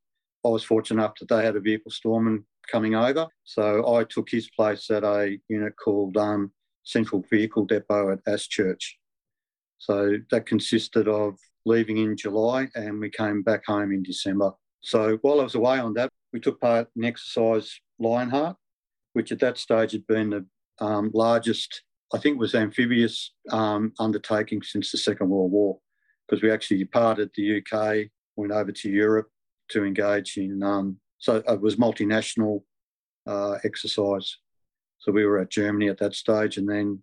I 0.44 0.48
was 0.48 0.62
fortunate 0.62 1.02
enough 1.02 1.16
that 1.20 1.28
they 1.28 1.44
had 1.44 1.56
a 1.56 1.60
vehicle 1.60 1.90
storeman 1.90 2.44
coming 2.70 2.94
over. 2.94 3.26
So 3.44 3.96
I 3.96 4.04
took 4.04 4.30
his 4.30 4.48
place 4.50 4.90
at 4.90 5.04
a 5.04 5.38
unit 5.48 5.74
called 5.82 6.16
um, 6.16 6.52
Central 6.84 7.24
Vehicle 7.30 7.64
Depot 7.64 8.12
at 8.12 8.24
Ashchurch. 8.24 8.94
So 9.78 10.16
that 10.30 10.46
consisted 10.46 11.08
of 11.08 11.36
leaving 11.66 11.98
in 11.98 12.16
July 12.16 12.68
and 12.74 13.00
we 13.00 13.10
came 13.10 13.42
back 13.42 13.66
home 13.66 13.92
in 13.92 14.02
December. 14.02 14.52
So 14.82 15.18
while 15.22 15.40
I 15.40 15.44
was 15.44 15.54
away 15.54 15.78
on 15.78 15.94
that, 15.94 16.10
we 16.32 16.40
took 16.40 16.60
part 16.60 16.88
in 16.96 17.04
exercise 17.04 17.80
Lionheart, 17.98 18.56
which 19.14 19.32
at 19.32 19.40
that 19.40 19.58
stage 19.58 19.92
had 19.92 20.06
been 20.06 20.30
the 20.30 20.46
um, 20.80 21.10
largest, 21.14 21.82
I 22.12 22.18
think, 22.18 22.38
was 22.38 22.54
amphibious 22.54 23.32
um, 23.50 23.92
undertaking 23.98 24.62
since 24.62 24.90
the 24.90 24.98
Second 24.98 25.30
World 25.30 25.52
War, 25.52 25.78
because 26.26 26.42
we 26.42 26.50
actually 26.50 26.78
departed 26.78 27.30
the 27.34 27.58
UK, 27.58 28.08
went 28.36 28.52
over 28.52 28.72
to 28.72 28.90
Europe 28.90 29.28
to 29.70 29.84
engage 29.84 30.36
in. 30.36 30.62
Um, 30.62 30.98
so 31.18 31.36
it 31.36 31.60
was 31.60 31.76
multinational 31.76 32.62
uh, 33.26 33.58
exercise. 33.64 34.36
So 34.98 35.12
we 35.12 35.24
were 35.24 35.38
at 35.38 35.50
Germany 35.50 35.88
at 35.88 35.98
that 35.98 36.14
stage, 36.14 36.56
and 36.56 36.68
then 36.68 37.02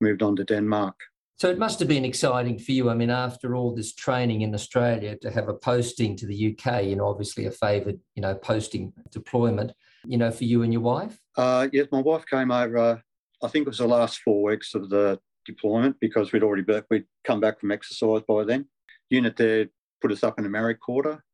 moved 0.00 0.22
on 0.22 0.36
to 0.36 0.44
Denmark. 0.44 0.94
So 1.40 1.48
it 1.48 1.58
must 1.58 1.78
have 1.78 1.88
been 1.88 2.04
exciting 2.04 2.58
for 2.58 2.72
you. 2.72 2.90
I 2.90 2.94
mean, 2.94 3.08
after 3.08 3.56
all 3.56 3.74
this 3.74 3.94
training 3.94 4.42
in 4.42 4.54
Australia, 4.54 5.16
to 5.22 5.30
have 5.30 5.48
a 5.48 5.54
posting 5.54 6.14
to 6.16 6.26
the 6.26 6.54
UK, 6.54 6.84
you 6.84 6.96
know, 6.96 7.08
obviously 7.08 7.46
a 7.46 7.50
favoured, 7.50 7.98
you 8.14 8.20
know, 8.20 8.34
posting 8.34 8.92
deployment, 9.10 9.72
you 10.04 10.18
know, 10.18 10.30
for 10.30 10.44
you 10.44 10.62
and 10.62 10.70
your 10.70 10.82
wife. 10.82 11.18
Uh, 11.38 11.68
yes, 11.72 11.86
my 11.90 12.00
wife 12.00 12.26
came 12.26 12.50
over. 12.50 12.76
Uh, 12.76 12.96
I 13.42 13.48
think 13.48 13.62
it 13.62 13.70
was 13.70 13.78
the 13.78 13.88
last 13.88 14.18
four 14.18 14.42
weeks 14.42 14.74
of 14.74 14.90
the 14.90 15.18
deployment 15.46 15.96
because 15.98 16.30
we'd 16.30 16.42
already 16.42 16.64
we'd 16.90 17.06
come 17.24 17.40
back 17.40 17.58
from 17.58 17.70
exercise 17.70 18.20
by 18.28 18.44
then. 18.44 18.66
Unit 19.08 19.34
there 19.36 19.68
put 20.02 20.12
us 20.12 20.22
up 20.22 20.38
in 20.38 20.44
a 20.44 20.50
married 20.50 20.80
quarter 20.80 21.24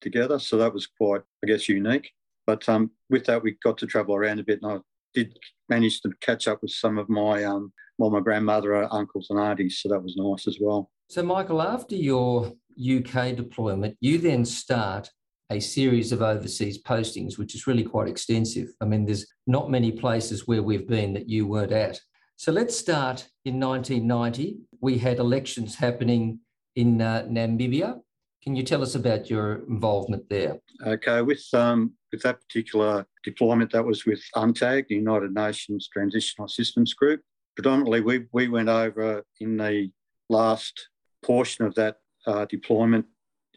together, 0.00 0.38
so 0.38 0.58
that 0.58 0.72
was 0.72 0.86
quite, 0.86 1.22
I 1.42 1.48
guess, 1.48 1.68
unique. 1.68 2.12
But 2.46 2.68
um, 2.68 2.92
with 3.10 3.24
that, 3.26 3.42
we 3.42 3.56
got 3.64 3.78
to 3.78 3.86
travel 3.86 4.14
around 4.14 4.38
a 4.38 4.44
bit, 4.44 4.60
and 4.62 4.72
I 4.72 4.78
did 5.14 5.38
manage 5.68 6.00
to 6.02 6.10
catch 6.20 6.48
up 6.48 6.60
with 6.62 6.70
some 6.70 6.98
of 6.98 7.08
my 7.08 7.44
um, 7.44 7.72
well, 7.98 8.10
my 8.10 8.20
grandmother, 8.20 8.92
uncles, 8.92 9.28
and 9.30 9.38
aunties, 9.38 9.80
so 9.80 9.88
that 9.88 10.02
was 10.02 10.16
nice 10.16 10.46
as 10.46 10.58
well. 10.60 10.90
So, 11.08 11.22
Michael, 11.22 11.62
after 11.62 11.94
your 11.94 12.52
UK 12.78 13.34
deployment, 13.34 13.96
you 14.00 14.18
then 14.18 14.44
start 14.44 15.10
a 15.50 15.60
series 15.60 16.12
of 16.12 16.22
overseas 16.22 16.82
postings, 16.82 17.38
which 17.38 17.54
is 17.54 17.66
really 17.66 17.84
quite 17.84 18.08
extensive. 18.08 18.68
I 18.80 18.84
mean, 18.84 19.06
there's 19.06 19.26
not 19.46 19.70
many 19.70 19.92
places 19.92 20.46
where 20.46 20.62
we've 20.62 20.88
been 20.88 21.14
that 21.14 21.28
you 21.28 21.46
weren't 21.46 21.72
at. 21.72 22.00
So 22.36 22.52
let's 22.52 22.76
start 22.76 23.28
in 23.44 23.60
1990. 23.60 24.58
We 24.80 24.98
had 24.98 25.18
elections 25.18 25.76
happening 25.76 26.40
in 26.74 27.00
uh, 27.00 27.26
Namibia. 27.30 28.00
Can 28.42 28.56
you 28.56 28.62
tell 28.62 28.82
us 28.82 28.94
about 28.94 29.30
your 29.30 29.64
involvement 29.68 30.28
there? 30.28 30.58
Okay, 30.84 31.22
with 31.22 31.42
um, 31.52 31.94
with 32.12 32.22
that 32.22 32.40
particular 32.40 33.06
deployment, 33.26 33.72
that 33.72 33.84
was 33.84 34.06
with 34.06 34.22
UNTAG, 34.34 34.86
the 34.88 34.94
United 34.94 35.34
Nations 35.34 35.88
Transitional 35.92 36.46
Assistance 36.46 36.94
Group. 36.94 37.20
Predominantly, 37.56 38.00
we 38.00 38.26
we 38.32 38.48
went 38.48 38.70
over 38.70 39.22
in 39.40 39.58
the 39.58 39.90
last 40.30 40.88
portion 41.22 41.66
of 41.66 41.74
that 41.74 41.96
uh, 42.26 42.46
deployment 42.46 43.04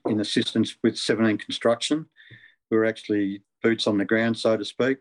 in 0.05 0.19
assistance 0.19 0.75
with 0.83 0.97
17 0.97 1.37
construction. 1.37 2.05
We 2.69 2.77
were 2.77 2.85
actually 2.85 3.43
boots 3.63 3.87
on 3.87 3.97
the 3.97 4.05
ground, 4.05 4.37
so 4.37 4.57
to 4.57 4.65
speak. 4.65 4.97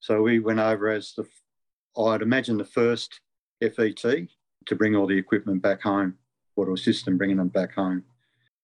So 0.00 0.22
we 0.22 0.38
went 0.38 0.60
over 0.60 0.90
as 0.90 1.14
the, 1.16 1.24
I'd 2.00 2.22
imagine, 2.22 2.58
the 2.58 2.64
first 2.64 3.20
FET 3.60 3.96
to 3.96 4.76
bring 4.76 4.94
all 4.94 5.06
the 5.06 5.18
equipment 5.18 5.62
back 5.62 5.82
home 5.82 6.16
or 6.56 6.66
to 6.66 6.72
assist 6.72 7.08
in 7.08 7.16
bringing 7.16 7.36
them 7.38 7.48
back 7.48 7.74
home. 7.74 8.04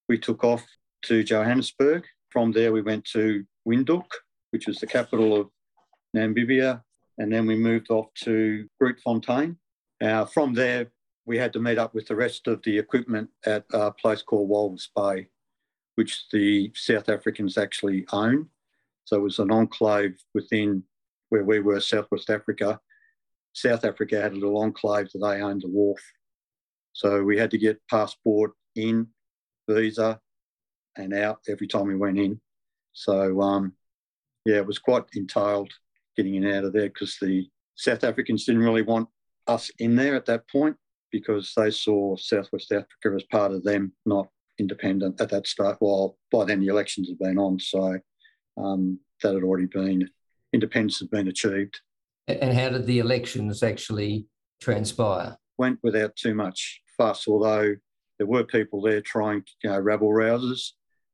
We 0.07 0.17
took 0.17 0.43
off 0.43 0.65
to 1.03 1.23
Johannesburg. 1.23 2.05
From 2.29 2.51
there, 2.51 2.71
we 2.71 2.81
went 2.81 3.05
to 3.13 3.45
Windhoek, 3.67 4.09
which 4.51 4.67
was 4.67 4.77
the 4.79 4.87
capital 4.87 5.35
of 5.35 5.49
Namibia, 6.15 6.83
and 7.17 7.31
then 7.31 7.45
we 7.45 7.55
moved 7.55 7.89
off 7.89 8.07
to 8.23 8.67
Grootfontein. 8.81 9.57
Uh, 10.01 10.25
from 10.25 10.53
there, 10.53 10.91
we 11.25 11.37
had 11.37 11.53
to 11.53 11.59
meet 11.59 11.77
up 11.77 11.93
with 11.93 12.07
the 12.07 12.15
rest 12.15 12.47
of 12.47 12.61
the 12.63 12.77
equipment 12.77 13.29
at 13.45 13.65
a 13.73 13.91
place 13.91 14.21
called 14.21 14.49
Walvis 14.49 14.87
Bay, 14.95 15.27
which 15.95 16.25
the 16.31 16.71
South 16.75 17.09
Africans 17.09 17.57
actually 17.57 18.05
own. 18.11 18.49
So 19.05 19.17
it 19.17 19.21
was 19.21 19.39
an 19.39 19.51
enclave 19.51 20.17
within 20.33 20.83
where 21.29 21.43
we 21.43 21.59
were, 21.59 21.79
Southwest 21.79 22.29
Africa. 22.29 22.79
South 23.53 23.85
Africa 23.85 24.21
had 24.21 24.31
a 24.31 24.35
little 24.35 24.61
enclave 24.61 25.09
that 25.11 25.19
they 25.19 25.41
owned 25.41 25.61
the 25.61 25.67
wharf. 25.67 26.01
So 26.93 27.23
we 27.23 27.37
had 27.37 27.51
to 27.51 27.57
get 27.57 27.81
passport 27.89 28.51
in, 28.75 29.07
visa, 29.69 30.19
and 30.97 31.13
out 31.13 31.39
every 31.47 31.67
time 31.67 31.87
we 31.87 31.95
went 31.95 32.19
in. 32.19 32.41
So 32.93 33.41
um, 33.41 33.73
yeah, 34.45 34.57
it 34.57 34.65
was 34.65 34.79
quite 34.79 35.03
entailed 35.13 35.71
getting 36.17 36.35
in 36.35 36.45
and 36.45 36.55
out 36.55 36.65
of 36.65 36.73
there 36.73 36.89
because 36.89 37.17
the 37.21 37.47
South 37.75 38.03
Africans 38.03 38.45
didn't 38.45 38.63
really 38.63 38.81
want 38.81 39.07
us 39.47 39.71
in 39.79 39.95
there 39.95 40.15
at 40.15 40.25
that 40.25 40.47
point 40.49 40.75
because 41.11 41.53
they 41.55 41.71
saw 41.71 42.15
Southwest 42.15 42.71
Africa 42.71 43.15
as 43.15 43.23
part 43.23 43.51
of 43.51 43.63
them, 43.63 43.91
not 44.05 44.27
independent 44.59 45.19
at 45.19 45.29
that 45.29 45.47
start. 45.47 45.77
Well, 45.81 46.17
by 46.31 46.45
then 46.45 46.59
the 46.59 46.67
elections 46.67 47.09
had 47.09 47.19
been 47.19 47.37
on, 47.37 47.59
so 47.59 47.97
um, 48.57 48.99
that 49.21 49.33
had 49.33 49.43
already 49.43 49.67
been 49.67 50.07
independence 50.53 50.99
had 50.99 51.09
been 51.09 51.27
achieved. 51.27 51.79
And 52.27 52.53
how 52.53 52.69
did 52.69 52.85
the 52.85 52.99
elections 52.99 53.63
actually 53.63 54.27
transpire? 54.61 55.37
Went 55.57 55.79
without 55.83 56.15
too 56.15 56.33
much 56.33 56.81
fuss, 56.97 57.27
although 57.27 57.75
there 58.17 58.27
were 58.27 58.43
people 58.43 58.81
there 58.81 59.01
trying, 59.01 59.43
you 59.63 59.69
know, 59.69 59.79
rabble 59.79 60.09
rousers, 60.09 60.71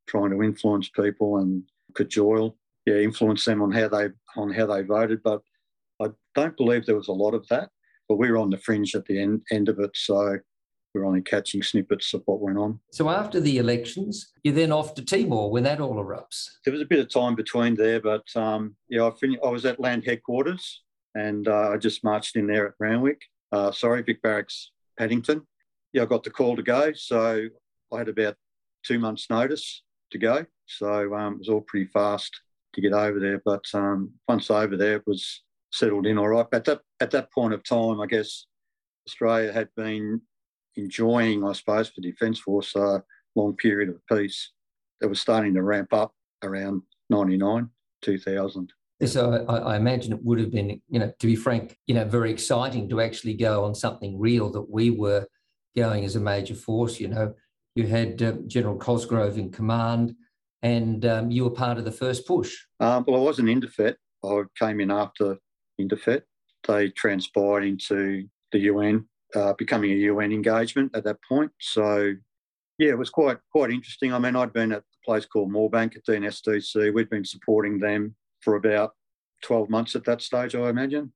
trying 0.08 0.32
to 0.32 0.44
influence 0.44 0.90
people 0.90 1.38
and 1.38 1.64
cajole, 1.96 2.58
yeah, 2.88 2.96
influence 2.96 3.44
them 3.44 3.62
on 3.62 3.72
how 3.72 3.90
they 3.90 4.08
on 4.38 4.52
how 4.52 4.66
they 4.66 4.82
voted. 4.82 5.22
But 5.22 5.42
I 6.02 6.08
don't 6.36 6.56
believe 6.56 6.86
there 6.86 6.96
was 6.96 7.10
a 7.10 7.14
lot 7.14 7.34
of 7.34 7.46
that. 7.50 7.70
But 8.08 8.16
we 8.16 8.32
were 8.32 8.38
on 8.38 8.50
the 8.50 8.58
fringe 8.58 8.96
at 8.96 9.06
the 9.06 9.22
end 9.22 9.42
end 9.52 9.68
of 9.68 9.80
it, 9.80 9.92
so 9.94 10.38
we're 10.94 11.06
only 11.06 11.22
catching 11.22 11.62
snippets 11.62 12.14
of 12.14 12.24
what 12.26 12.40
went 12.40 12.58
on. 12.58 12.80
So 12.94 13.10
after 13.10 13.42
the 13.42 13.58
elections, 13.58 14.32
you're 14.44 14.56
then 14.56 14.72
off 14.72 14.96
to 14.96 15.04
Timor 15.04 15.52
when 15.52 15.64
that 15.64 15.82
all 15.82 15.96
erupts. 15.96 16.46
There 16.64 16.72
was 16.72 16.82
a 16.82 16.86
bit 16.86 17.00
of 17.00 17.14
time 17.14 17.36
between 17.36 17.76
there, 17.76 18.00
but 18.00 18.24
um, 18.38 18.78
yeah, 18.88 19.06
I, 19.06 19.12
fin- 19.20 19.38
I 19.44 19.50
was 19.50 19.66
at 19.66 19.82
land 19.82 20.06
headquarters 20.06 20.84
and 21.14 21.48
uh, 21.48 21.72
I 21.72 21.78
just 21.78 22.06
marched 22.06 22.38
in 22.38 22.48
there 22.48 22.70
at 22.70 22.74
Randwick. 22.80 23.22
Uh, 23.52 23.72
sorry, 23.72 24.02
Vic 24.02 24.22
Barracks, 24.22 24.72
Paddington. 24.98 25.46
Yeah, 25.92 26.04
I 26.04 26.06
got 26.06 26.24
the 26.24 26.32
call 26.32 26.56
to 26.56 26.64
go, 26.64 26.94
so 26.94 27.48
I 27.94 27.98
had 27.98 28.10
about 28.10 28.36
two 28.84 28.98
months' 28.98 29.30
notice 29.30 29.84
to 30.12 30.18
go. 30.18 30.46
So 30.68 31.14
um, 31.14 31.34
it 31.34 31.40
was 31.40 31.50
all 31.50 31.62
pretty 31.62 31.88
fast 31.88 32.42
to 32.74 32.82
get 32.82 32.94
over 32.94 33.20
there. 33.20 33.42
But 33.44 33.66
um, 33.74 34.12
once 34.28 34.50
over 34.50 34.78
there, 34.78 34.98
it 34.98 35.08
was 35.08 35.44
settled 35.72 36.06
in 36.06 36.18
all 36.18 36.30
right. 36.30 36.46
But 36.50 36.58
at 36.58 36.66
that, 36.66 36.82
at 37.00 37.12
that 37.12 37.32
point 37.32 37.54
of 37.54 37.64
time, 37.64 38.00
I 38.00 38.06
guess 38.06 38.46
Australia 39.08 39.52
had 39.52 39.70
been 39.76 40.22
enjoying, 40.76 41.46
I 41.46 41.54
suppose, 41.54 41.90
for 41.90 42.02
Defence 42.02 42.40
Force 42.40 42.76
a 42.76 43.04
long 43.36 43.56
period 43.56 43.90
of 43.90 44.06
peace 44.12 44.52
that 45.02 45.08
was 45.08 45.22
starting 45.22 45.54
to 45.54 45.64
ramp 45.64 45.94
up 45.94 46.14
around 46.44 46.82
99, 47.10 47.70
2000. 48.02 48.74
So 49.06 49.46
I, 49.48 49.58
I, 49.58 49.76
imagine 49.76 50.12
it 50.12 50.24
would 50.24 50.40
have 50.40 50.52
been, 50.52 50.82
you 50.90 51.00
know, 51.00 51.12
to 51.20 51.28
be 51.28 51.36
frank, 51.36 51.78
you 51.86 51.94
know, 51.94 52.06
very 52.06 52.32
exciting 52.32 52.90
to 52.90 53.00
actually 53.00 53.36
go 53.36 53.64
on 53.64 53.76
something 53.76 54.20
real 54.20 54.52
that 54.52 54.70
we 54.70 54.90
were 54.90 55.28
going 55.76 56.04
as 56.04 56.16
a 56.16 56.20
major 56.20 56.56
force. 56.56 57.00
You 57.00 57.10
know, 57.10 57.34
you 57.76 57.86
had 57.86 58.22
uh, 58.24 58.34
General 58.48 58.76
Cosgrove 58.78 59.38
in 59.38 59.52
command, 59.52 60.16
and 60.64 61.06
um, 61.06 61.32
you 61.32 61.44
were 61.44 61.52
part 61.52 61.78
of 61.78 61.86
the 61.86 61.92
first 61.92 62.28
push. 62.28 62.56
Um, 62.80 63.06
well, 63.08 63.22
I 63.22 63.24
wasn't 63.24 63.50
INTERFET. 63.50 63.96
I 64.24 64.44
came 64.58 64.80
in 64.80 64.92
after 64.92 65.38
INTERFET. 65.80 66.24
They 66.68 66.90
transpired 66.90 67.64
into 67.64 68.28
the 68.52 68.60
UN 68.60 69.08
uh, 69.36 69.54
becoming 69.58 69.92
a 69.92 69.96
UN 69.96 70.32
engagement 70.32 70.96
at 70.96 71.04
that 71.04 71.18
point. 71.28 71.52
So, 71.60 72.14
yeah, 72.78 72.90
it 72.90 72.98
was 72.98 73.10
quite 73.10 73.38
quite 73.52 73.72
interesting. 73.72 74.14
I 74.14 74.20
mean, 74.20 74.36
I'd 74.36 74.54
been 74.54 74.72
at 74.72 74.80
a 74.80 75.06
place 75.06 75.26
called 75.26 75.52
Moorebank 75.52 75.96
at 75.96 76.06
DNSDC. 76.06 76.94
We'd 76.94 77.10
been 77.10 77.26
supporting 77.26 77.80
them 77.80 78.16
for 78.42 78.56
about 78.56 78.92
12 79.44 79.70
months 79.70 79.96
at 79.96 80.06
that 80.06 80.22
stage, 80.22 80.56
I 80.56 80.70
imagine. 80.70 81.12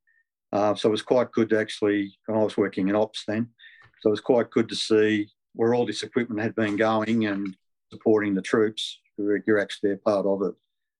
Uh, 0.51 0.75
so 0.75 0.89
it 0.89 0.91
was 0.91 1.01
quite 1.01 1.31
good 1.31 1.49
to 1.49 1.59
actually, 1.59 2.13
and 2.27 2.37
I 2.37 2.43
was 2.43 2.57
working 2.57 2.89
in 2.89 2.95
ops 2.95 3.23
then, 3.25 3.47
so 4.01 4.09
it 4.09 4.11
was 4.11 4.19
quite 4.19 4.51
good 4.51 4.67
to 4.69 4.75
see 4.75 5.29
where 5.53 5.73
all 5.73 5.85
this 5.85 6.03
equipment 6.03 6.41
had 6.41 6.55
been 6.55 6.75
going 6.75 7.25
and 7.25 7.55
supporting 7.91 8.35
the 8.35 8.41
troops. 8.41 8.99
You're 9.17 9.59
actually 9.59 9.93
a 9.93 9.97
part 9.97 10.25
of 10.25 10.41
it. 10.43 10.53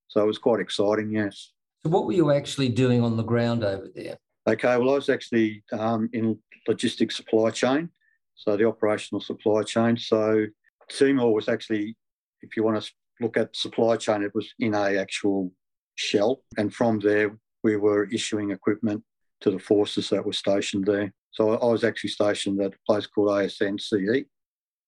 So 0.08 0.22
it 0.22 0.28
was 0.28 0.38
quite 0.38 0.60
exciting, 0.60 1.12
yes. 1.12 1.52
So, 1.84 1.90
what 1.90 2.06
were 2.06 2.14
you 2.14 2.32
actually 2.32 2.70
doing 2.70 3.02
on 3.02 3.18
the 3.18 3.24
ground 3.24 3.64
over 3.64 3.88
there? 3.96 4.18
Okay, 4.48 4.78
well, 4.78 4.92
I 4.92 4.96
was 4.96 5.10
actually 5.10 5.64
um, 5.72 6.10
in 6.14 6.38
logistics 6.68 7.16
supply 7.16 7.52
chain, 7.52 7.90
so 8.36 8.58
the 8.58 8.68
operational 8.68 9.22
supply 9.22 9.64
chain. 9.64 9.98
So 9.98 10.46
Timor 10.90 11.34
was 11.34 11.48
actually, 11.48 11.96
if 12.42 12.58
you 12.58 12.64
want 12.64 12.82
to 12.82 12.92
look 13.20 13.38
at 13.38 13.56
supply 13.56 13.98
chain, 13.98 14.24
it 14.24 14.34
was 14.34 14.52
in 14.60 14.74
a 14.74 14.98
actual 14.98 15.52
shell, 15.96 16.44
and 16.58 16.74
from 16.74 17.00
there 17.00 17.38
we 17.64 17.76
were 17.78 18.06
issuing 18.06 18.52
equipment 18.52 19.04
to 19.42 19.52
the 19.52 19.60
forces 19.60 20.10
that 20.10 20.26
were 20.26 20.34
stationed 20.34 20.86
there. 20.86 21.14
So 21.32 21.58
I 21.58 21.66
was 21.66 21.84
actually 21.84 22.10
stationed 22.10 22.62
at 22.62 22.74
a 22.74 22.80
place 22.86 23.08
called 23.08 23.30
ASNCE, 23.30 24.26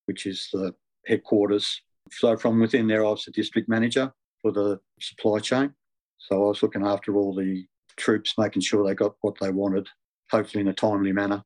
which 0.05 0.25
is 0.25 0.49
the 0.51 0.73
headquarters. 1.05 1.81
So 2.11 2.37
from 2.37 2.59
within 2.59 2.87
there, 2.87 3.05
I 3.05 3.09
was 3.09 3.25
the 3.25 3.31
district 3.31 3.69
manager 3.69 4.13
for 4.41 4.51
the 4.51 4.79
supply 4.99 5.39
chain. 5.39 5.73
So 6.17 6.45
I 6.45 6.47
was 6.49 6.63
looking 6.63 6.85
after 6.85 7.15
all 7.15 7.33
the 7.33 7.65
troops, 7.97 8.35
making 8.37 8.61
sure 8.61 8.85
they 8.85 8.95
got 8.95 9.15
what 9.21 9.35
they 9.39 9.51
wanted, 9.51 9.87
hopefully 10.29 10.61
in 10.61 10.67
a 10.67 10.73
timely 10.73 11.11
manner. 11.11 11.43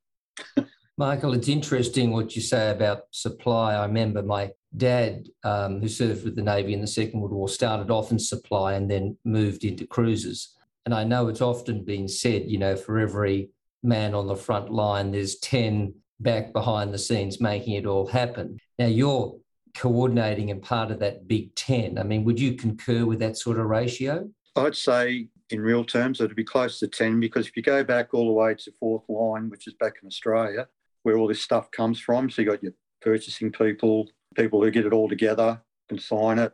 Michael, 0.96 1.34
it's 1.34 1.48
interesting 1.48 2.10
what 2.10 2.34
you 2.34 2.42
say 2.42 2.70
about 2.70 3.02
supply. 3.12 3.74
I 3.74 3.86
remember 3.86 4.22
my 4.22 4.50
dad, 4.76 5.28
um, 5.44 5.80
who 5.80 5.88
served 5.88 6.24
with 6.24 6.34
the 6.34 6.42
Navy 6.42 6.74
in 6.74 6.80
the 6.80 6.88
Second 6.88 7.20
World 7.20 7.32
War, 7.32 7.48
started 7.48 7.90
off 7.90 8.10
in 8.10 8.18
supply 8.18 8.74
and 8.74 8.90
then 8.90 9.16
moved 9.24 9.64
into 9.64 9.86
cruisers. 9.86 10.56
And 10.84 10.94
I 10.94 11.04
know 11.04 11.28
it's 11.28 11.40
often 11.40 11.84
been 11.84 12.08
said, 12.08 12.50
you 12.50 12.58
know, 12.58 12.74
for 12.74 12.98
every 12.98 13.50
man 13.82 14.14
on 14.14 14.26
the 14.26 14.34
front 14.34 14.70
line, 14.72 15.12
there's 15.12 15.38
10 15.38 15.94
back 16.20 16.52
behind 16.52 16.92
the 16.92 16.98
scenes 16.98 17.40
making 17.40 17.74
it 17.74 17.86
all 17.86 18.06
happen. 18.06 18.58
Now, 18.78 18.86
you're 18.86 19.36
coordinating 19.78 20.50
and 20.50 20.60
part 20.60 20.90
of 20.90 20.98
that 20.98 21.28
big 21.28 21.54
10. 21.54 21.98
I 21.98 22.02
mean, 22.02 22.24
would 22.24 22.40
you 22.40 22.54
concur 22.54 23.06
with 23.06 23.20
that 23.20 23.36
sort 23.36 23.58
of 23.58 23.66
ratio? 23.66 24.28
I'd 24.56 24.74
say 24.74 25.28
in 25.50 25.60
real 25.60 25.84
terms, 25.84 26.20
it'd 26.20 26.36
be 26.36 26.44
close 26.44 26.80
to 26.80 26.88
10 26.88 27.20
because 27.20 27.46
if 27.46 27.56
you 27.56 27.62
go 27.62 27.84
back 27.84 28.12
all 28.12 28.26
the 28.26 28.32
way 28.32 28.54
to 28.54 28.72
fourth 28.80 29.04
line, 29.08 29.48
which 29.48 29.66
is 29.68 29.74
back 29.74 29.94
in 30.02 30.08
Australia, 30.08 30.68
where 31.04 31.16
all 31.16 31.28
this 31.28 31.42
stuff 31.42 31.70
comes 31.70 32.00
from, 32.00 32.28
so 32.28 32.42
you've 32.42 32.50
got 32.50 32.62
your 32.62 32.72
purchasing 33.00 33.52
people, 33.52 34.08
people 34.34 34.62
who 34.62 34.70
get 34.70 34.84
it 34.84 34.92
all 34.92 35.08
together 35.08 35.62
and 35.90 36.02
sign 36.02 36.38
it 36.38 36.52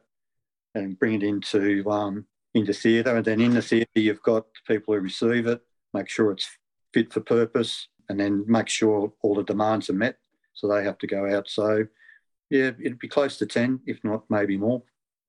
and 0.75 0.99
bring 0.99 1.15
it 1.15 1.23
into 1.23 1.89
um, 1.91 2.27
into 2.53 2.73
theatre, 2.73 3.17
and 3.17 3.25
then 3.25 3.41
in 3.41 3.55
the 3.55 3.63
theatre 3.63 3.89
you've 3.95 4.23
got 4.23 4.47
people 4.67 4.95
who 4.95 5.01
receive 5.01 5.47
it, 5.47 5.61
make 5.93 6.09
sure 6.09 6.31
it's 6.31 6.49
fit 6.93 7.13
for 7.13 7.21
purpose, 7.21 7.89
and 8.09 8.21
then 8.21 8.45
make 8.47 8.69
sure 8.69 9.13
all 9.23 9.35
the 9.35 9.43
demands 9.43 9.91
are 9.91 9.95
met. 9.95 10.19
So 10.53 10.69
they 10.69 10.85
have 10.85 10.99
to 10.99 11.07
go 11.07 11.27
out. 11.35 11.49
So 11.49 11.87
yeah, 12.51 12.71
it'd 12.81 12.99
be 12.99 13.09
close 13.09 13.39
to 13.39 13.47
10, 13.47 13.81
if 13.87 14.03
not 14.05 14.25
maybe 14.29 14.57
more. 14.57 14.83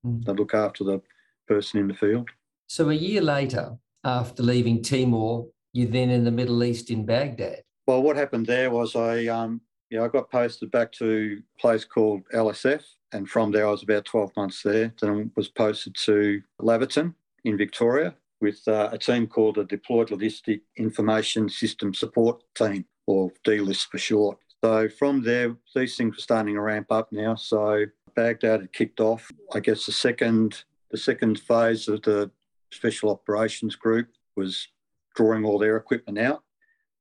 Mm. 0.04 0.24
They 0.24 0.32
look 0.32 0.54
after 0.54 0.84
the 0.84 1.02
person 1.48 1.80
in 1.80 1.88
the 1.88 1.94
field. 1.94 2.28
So 2.68 2.90
a 2.90 2.94
year 2.94 3.20
later, 3.20 3.76
after 4.04 4.42
leaving 4.42 4.82
Timor, 4.82 5.46
you're 5.72 5.88
then 5.88 6.10
in 6.10 6.24
the 6.24 6.30
Middle 6.30 6.62
East 6.64 6.90
in 6.90 7.04
Baghdad. 7.04 7.62
Well, 7.86 8.02
what 8.02 8.16
happened 8.16 8.46
there 8.46 8.70
was 8.70 8.96
I, 8.96 9.26
um, 9.26 9.60
yeah, 9.90 10.02
I 10.02 10.08
got 10.08 10.30
posted 10.30 10.70
back 10.70 10.90
to 10.92 11.40
a 11.40 11.60
place 11.60 11.84
called 11.84 12.22
LSF, 12.34 12.82
and 13.12 13.28
from 13.28 13.52
there 13.52 13.66
I 13.66 13.70
was 13.70 13.82
about 13.82 14.04
12 14.04 14.32
months 14.36 14.62
there. 14.62 14.92
Then 15.00 15.30
was 15.36 15.48
posted 15.48 15.94
to 16.04 16.42
Laverton 16.60 17.14
in 17.44 17.56
Victoria 17.56 18.14
with 18.40 18.60
uh, 18.66 18.90
a 18.92 18.98
team 18.98 19.26
called 19.26 19.56
the 19.56 19.64
Deployed 19.64 20.08
Logistic 20.08 20.62
Information 20.76 21.48
System 21.48 21.94
Support 21.94 22.42
Team, 22.54 22.84
or 23.06 23.30
DLIS 23.44 23.86
for 23.86 23.98
short. 23.98 24.38
So 24.66 24.88
from 24.88 25.22
there, 25.22 25.54
these 25.76 25.96
things 25.96 26.16
were 26.16 26.20
starting 26.20 26.54
to 26.56 26.60
ramp 26.60 26.90
up 26.90 27.12
now. 27.12 27.36
So 27.36 27.84
Baghdad 28.16 28.62
had 28.62 28.72
kicked 28.72 28.98
off. 28.98 29.30
I 29.54 29.60
guess 29.60 29.86
the 29.86 29.92
second 29.92 30.64
the 30.90 30.98
second 30.98 31.38
phase 31.38 31.86
of 31.86 32.02
the 32.02 32.32
Special 32.72 33.10
Operations 33.10 33.76
Group 33.76 34.08
was 34.34 34.66
drawing 35.14 35.44
all 35.44 35.60
their 35.60 35.76
equipment 35.76 36.18
out. 36.18 36.42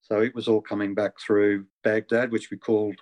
So 0.03 0.19
it 0.22 0.36
was 0.36 0.48
all 0.48 0.62
coming 0.62 0.93
back 0.93 1.13
through 1.19 1.65
Baghdad, 1.84 2.31
which 2.31 2.51
we 2.51 2.57
called 2.57 2.98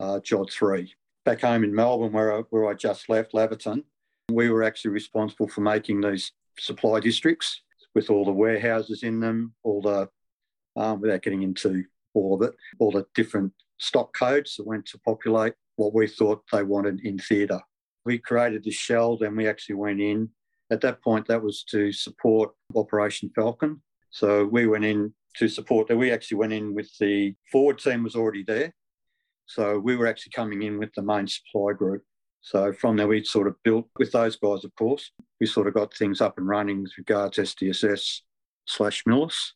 uh, 0.00 0.18
JOD 0.18 0.50
3. 0.50 0.92
Back 1.24 1.42
home 1.42 1.62
in 1.62 1.72
Melbourne, 1.72 2.12
where 2.12 2.36
I, 2.36 2.40
where 2.50 2.68
I 2.68 2.74
just 2.74 3.08
left, 3.08 3.32
Laverton, 3.32 3.84
we 4.28 4.50
were 4.50 4.64
actually 4.64 4.90
responsible 4.90 5.46
for 5.46 5.60
making 5.60 6.00
these 6.00 6.32
supply 6.58 6.98
districts 6.98 7.62
with 7.94 8.10
all 8.10 8.24
the 8.24 8.32
warehouses 8.32 9.04
in 9.04 9.20
them, 9.20 9.54
all 9.62 9.80
the, 9.80 10.08
um, 10.74 11.00
without 11.00 11.22
getting 11.22 11.44
into 11.44 11.84
all 12.12 12.34
of 12.34 12.42
it, 12.42 12.56
all 12.80 12.90
the 12.90 13.06
different 13.14 13.52
stock 13.80 14.14
codes 14.16 14.56
that 14.56 14.66
went 14.66 14.86
to 14.86 14.98
populate 14.98 15.54
what 15.76 15.94
we 15.94 16.06
thought 16.06 16.44
they 16.52 16.62
wanted 16.62 17.00
in 17.00 17.18
theatre. 17.18 17.60
We 18.04 18.18
created 18.18 18.64
this 18.64 18.74
shell, 18.74 19.16
then 19.16 19.34
we 19.34 19.48
actually 19.48 19.76
went 19.76 20.00
in. 20.00 20.28
At 20.70 20.80
that 20.82 21.02
point, 21.02 21.26
that 21.26 21.42
was 21.42 21.64
to 21.70 21.90
support 21.90 22.50
Operation 22.76 23.30
Falcon. 23.34 23.82
So 24.10 24.44
we 24.44 24.66
went 24.66 24.84
in 24.84 25.12
to 25.36 25.48
support 25.48 25.88
that. 25.88 25.96
We 25.96 26.12
actually 26.12 26.36
went 26.36 26.52
in 26.52 26.74
with 26.74 26.90
the 26.98 27.34
forward 27.50 27.78
team 27.78 28.04
was 28.04 28.14
already 28.14 28.44
there. 28.44 28.72
So 29.46 29.78
we 29.78 29.96
were 29.96 30.06
actually 30.06 30.32
coming 30.32 30.62
in 30.62 30.78
with 30.78 30.90
the 30.94 31.02
main 31.02 31.26
supply 31.26 31.72
group. 31.72 32.02
So 32.42 32.72
from 32.72 32.96
there, 32.96 33.08
we 33.08 33.24
sort 33.24 33.48
of 33.48 33.56
built 33.64 33.88
with 33.98 34.12
those 34.12 34.36
guys, 34.36 34.64
of 34.64 34.74
course. 34.76 35.10
We 35.40 35.46
sort 35.46 35.66
of 35.66 35.74
got 35.74 35.94
things 35.94 36.20
up 36.20 36.38
and 36.38 36.46
running 36.46 36.82
with 36.82 36.92
regards 36.96 37.38
SDSS 37.38 38.20
slash 38.66 39.02
MILIS 39.06 39.54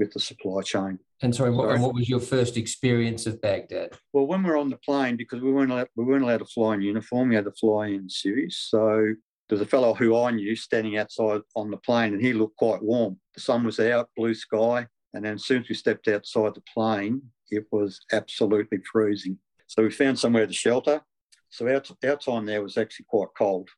with 0.00 0.12
the 0.12 0.18
supply 0.18 0.62
chain. 0.62 0.98
And 1.22 1.32
sorry, 1.32 1.50
what, 1.50 1.70
and 1.70 1.82
what 1.82 1.94
was 1.94 2.08
your 2.08 2.18
first 2.18 2.56
experience 2.56 3.26
of 3.26 3.40
Baghdad? 3.40 3.92
Well, 4.12 4.26
when 4.26 4.42
we 4.42 4.50
were 4.50 4.56
on 4.56 4.70
the 4.70 4.78
plane, 4.78 5.16
because 5.16 5.40
we 5.42 5.52
weren't 5.52 5.70
allowed, 5.70 5.88
we 5.94 6.04
weren't 6.04 6.24
allowed 6.24 6.38
to 6.38 6.46
fly 6.46 6.74
in 6.74 6.82
uniform, 6.82 7.28
we 7.28 7.36
had 7.36 7.44
to 7.44 7.52
fly 7.52 7.88
in 7.88 8.08
civis. 8.08 8.66
So 8.68 9.14
there's 9.48 9.60
a 9.60 9.66
fellow 9.66 9.94
who 9.94 10.18
I 10.18 10.30
knew 10.30 10.56
standing 10.56 10.96
outside 10.96 11.42
on 11.54 11.70
the 11.70 11.76
plane, 11.76 12.14
and 12.14 12.22
he 12.22 12.32
looked 12.32 12.56
quite 12.56 12.82
warm. 12.82 13.20
The 13.34 13.40
sun 13.40 13.62
was 13.62 13.78
out, 13.78 14.08
blue 14.16 14.34
sky, 14.34 14.86
and 15.12 15.24
then 15.24 15.34
as 15.34 15.44
soon 15.44 15.62
as 15.62 15.68
we 15.68 15.74
stepped 15.74 16.08
outside 16.08 16.54
the 16.54 16.62
plane, 16.74 17.22
it 17.50 17.66
was 17.70 18.00
absolutely 18.12 18.78
freezing. 18.90 19.38
So 19.66 19.82
we 19.82 19.90
found 19.90 20.18
somewhere 20.18 20.46
to 20.46 20.52
shelter. 20.52 21.02
So 21.50 21.66
our, 21.68 21.82
our 22.08 22.16
time 22.16 22.46
there 22.46 22.62
was 22.62 22.78
actually 22.78 23.06
quite 23.08 23.28
cold. 23.36 23.68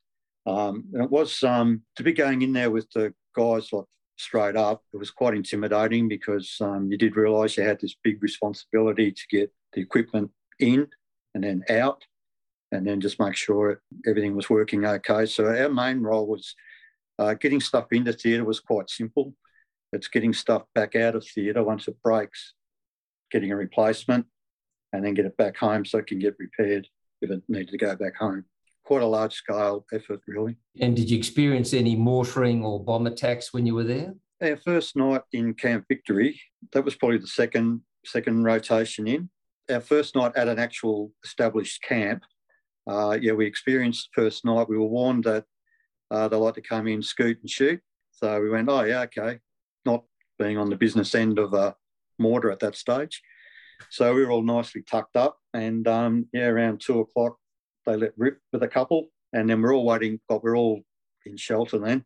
Um, 0.46 0.84
and 0.92 1.02
it 1.02 1.10
was 1.10 1.42
um, 1.42 1.82
to 1.96 2.02
be 2.02 2.12
going 2.12 2.42
in 2.42 2.52
there 2.52 2.70
with 2.70 2.88
the 2.94 3.14
guys 3.34 3.72
like 3.72 3.86
straight 4.22 4.56
up, 4.56 4.82
it 4.92 4.96
was 4.96 5.10
quite 5.10 5.34
intimidating 5.34 6.08
because 6.08 6.56
um, 6.60 6.90
you 6.90 6.96
did 6.96 7.16
realise 7.16 7.56
you 7.56 7.64
had 7.64 7.80
this 7.80 7.96
big 8.02 8.22
responsibility 8.22 9.12
to 9.12 9.22
get 9.30 9.52
the 9.72 9.80
equipment 9.80 10.30
in 10.58 10.86
and 11.34 11.44
then 11.44 11.64
out, 11.68 12.04
and 12.70 12.86
then 12.86 13.00
just 13.00 13.20
make 13.20 13.36
sure 13.36 13.80
everything 14.06 14.36
was 14.36 14.48
working 14.48 14.84
okay. 14.84 15.26
So 15.26 15.46
our 15.46 15.68
main 15.68 16.00
role 16.02 16.26
was 16.26 16.54
uh, 17.18 17.34
getting 17.34 17.60
stuff 17.60 17.86
into 17.92 18.12
theatre 18.12 18.44
was 18.44 18.60
quite 18.60 18.88
simple. 18.88 19.34
It's 19.92 20.08
getting 20.08 20.32
stuff 20.32 20.62
back 20.74 20.96
out 20.96 21.14
of 21.14 21.26
theatre 21.26 21.62
once 21.62 21.88
it 21.88 21.96
breaks, 22.02 22.54
getting 23.30 23.52
a 23.52 23.56
replacement, 23.56 24.26
and 24.92 25.04
then 25.04 25.14
get 25.14 25.26
it 25.26 25.36
back 25.36 25.56
home 25.56 25.84
so 25.84 25.98
it 25.98 26.06
can 26.06 26.18
get 26.18 26.36
repaired 26.38 26.88
if 27.20 27.30
it 27.30 27.42
needed 27.48 27.70
to 27.70 27.78
go 27.78 27.94
back 27.96 28.16
home 28.16 28.44
quite 28.84 29.02
a 29.02 29.06
large 29.06 29.34
scale 29.34 29.84
effort, 29.92 30.20
really. 30.26 30.56
And 30.80 30.96
did 30.96 31.10
you 31.10 31.16
experience 31.16 31.72
any 31.72 31.96
mortaring 31.96 32.64
or 32.64 32.82
bomb 32.82 33.06
attacks 33.06 33.52
when 33.52 33.66
you 33.66 33.74
were 33.74 33.84
there? 33.84 34.14
Our 34.42 34.56
first 34.56 34.96
night 34.96 35.22
in 35.32 35.54
Camp 35.54 35.84
Victory, 35.88 36.40
that 36.72 36.84
was 36.84 36.96
probably 36.96 37.18
the 37.18 37.26
second 37.26 37.82
second 38.04 38.42
rotation 38.44 39.06
in. 39.06 39.30
Our 39.70 39.80
first 39.80 40.16
night 40.16 40.32
at 40.34 40.48
an 40.48 40.58
actual 40.58 41.12
established 41.24 41.82
camp, 41.82 42.24
uh, 42.88 43.16
yeah, 43.20 43.32
we 43.32 43.46
experienced 43.46 44.08
the 44.14 44.22
first 44.22 44.44
night. 44.44 44.68
We 44.68 44.76
were 44.76 44.86
warned 44.86 45.24
that 45.24 45.44
uh, 46.10 46.26
they 46.26 46.36
like 46.36 46.54
to 46.54 46.60
come 46.60 46.88
in, 46.88 47.02
scoot 47.02 47.38
and 47.40 47.48
shoot. 47.48 47.80
So 48.10 48.40
we 48.40 48.50
went, 48.50 48.68
oh 48.68 48.82
yeah, 48.82 49.02
okay. 49.02 49.38
Not 49.84 50.04
being 50.38 50.58
on 50.58 50.70
the 50.70 50.76
business 50.76 51.14
end 51.14 51.38
of 51.38 51.54
a 51.54 51.76
mortar 52.18 52.50
at 52.50 52.58
that 52.60 52.76
stage. 52.76 53.22
So 53.90 54.14
we 54.14 54.24
were 54.24 54.30
all 54.30 54.42
nicely 54.42 54.82
tucked 54.82 55.16
up, 55.16 55.38
and 55.54 55.86
um, 55.88 56.26
yeah, 56.32 56.46
around 56.46 56.80
two 56.80 57.00
o'clock, 57.00 57.36
they 57.86 57.96
let 57.96 58.12
rip 58.16 58.38
with 58.52 58.62
a 58.62 58.68
couple, 58.68 59.08
and 59.32 59.48
then 59.48 59.62
we're 59.62 59.74
all 59.74 59.84
waiting. 59.84 60.20
But 60.28 60.42
we're 60.42 60.56
all 60.56 60.80
in 61.26 61.36
shelter 61.36 61.78
then, 61.78 62.04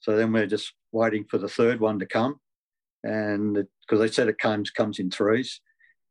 so 0.00 0.16
then 0.16 0.32
we're 0.32 0.46
just 0.46 0.72
waiting 0.92 1.24
for 1.30 1.38
the 1.38 1.48
third 1.48 1.80
one 1.80 1.98
to 1.98 2.06
come, 2.06 2.36
and 3.02 3.54
because 3.54 4.00
they 4.00 4.08
said 4.08 4.28
it 4.28 4.38
comes 4.38 4.70
comes 4.70 4.98
in 4.98 5.10
threes, 5.10 5.60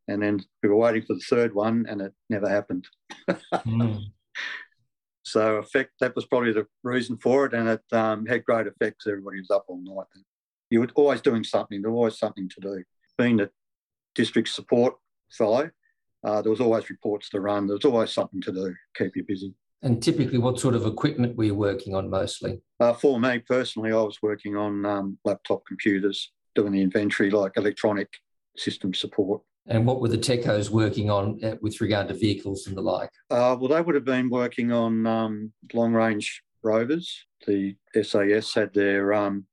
and 0.08 0.22
then 0.22 0.44
we 0.62 0.70
were 0.70 0.76
waiting 0.76 1.04
for 1.04 1.14
the 1.14 1.26
third 1.30 1.54
one, 1.54 1.86
and 1.90 2.02
it 2.02 2.14
never 2.30 2.50
happened. 2.50 2.88
mm. 3.30 4.04
So 5.26 5.56
effect 5.56 5.94
that 6.02 6.16
was 6.16 6.26
probably 6.26 6.52
the 6.52 6.68
reason 6.84 7.18
for 7.18 7.46
it, 7.46 7.54
and 7.54 7.70
it 7.70 7.82
um, 7.94 8.26
had 8.26 8.44
great 8.44 8.68
effects. 8.68 9.08
Everybody 9.08 9.40
was 9.40 9.50
up 9.50 9.64
all 9.68 9.82
night. 9.82 10.06
You 10.70 10.82
were 10.82 10.90
always 10.96 11.22
doing 11.22 11.46
something. 11.46 11.82
There 11.82 11.92
was 11.92 11.98
always 11.98 12.20
something 12.20 12.50
to 12.50 12.62
do. 12.62 12.84
Being 13.18 13.38
the 13.38 13.50
district 14.16 14.50
support 14.50 14.96
fellow, 15.32 15.70
uh, 16.24 16.42
there 16.42 16.52
was 16.52 16.62
always 16.62 16.90
reports 16.90 17.30
to 17.30 17.42
run. 17.42 17.68
There 17.68 17.76
was 17.76 17.86
always 17.86 18.12
something 18.12 18.42
to 18.42 18.52
do, 18.52 18.76
keep 18.98 19.16
you 19.16 19.24
busy. 19.28 19.54
And 19.82 20.02
typically, 20.02 20.38
what 20.38 20.60
sort 20.60 20.76
of 20.76 20.86
equipment 20.86 21.36
were 21.36 21.44
you 21.44 21.56
working 21.56 21.94
on 21.94 22.10
mostly? 22.10 22.62
Uh, 22.80 22.94
for 22.94 23.20
me 23.20 23.40
personally, 23.40 23.92
I 23.92 23.96
was 23.96 24.22
working 24.22 24.56
on 24.56 24.86
um, 24.86 25.18
laptop 25.26 25.66
computers, 25.68 26.32
doing 26.56 26.72
the 26.72 26.82
inventory, 26.82 27.30
like 27.30 27.58
electronic 27.58 28.08
system 28.56 28.94
support. 28.94 29.42
And 29.68 29.86
what 29.86 30.00
were 30.00 30.10
the 30.10 30.18
techos 30.18 30.70
working 30.70 31.10
on 31.10 31.44
uh, 31.44 31.56
with 31.62 31.82
regard 31.82 32.08
to 32.08 32.14
vehicles 32.14 32.68
and 32.68 32.78
the 32.78 32.82
like? 32.82 33.10
Uh, 33.30 33.58
well, 33.60 33.70
they 33.70 33.82
would 33.82 33.96
have 33.96 34.06
been 34.06 34.30
working 34.30 34.72
on 34.72 35.06
um, 35.06 35.52
long 35.74 35.94
range 35.94 36.44
rovers. 36.64 37.26
The 37.46 37.76
SAS 38.02 38.54
had 38.54 38.74
their 38.74 39.14
um, 39.14 39.46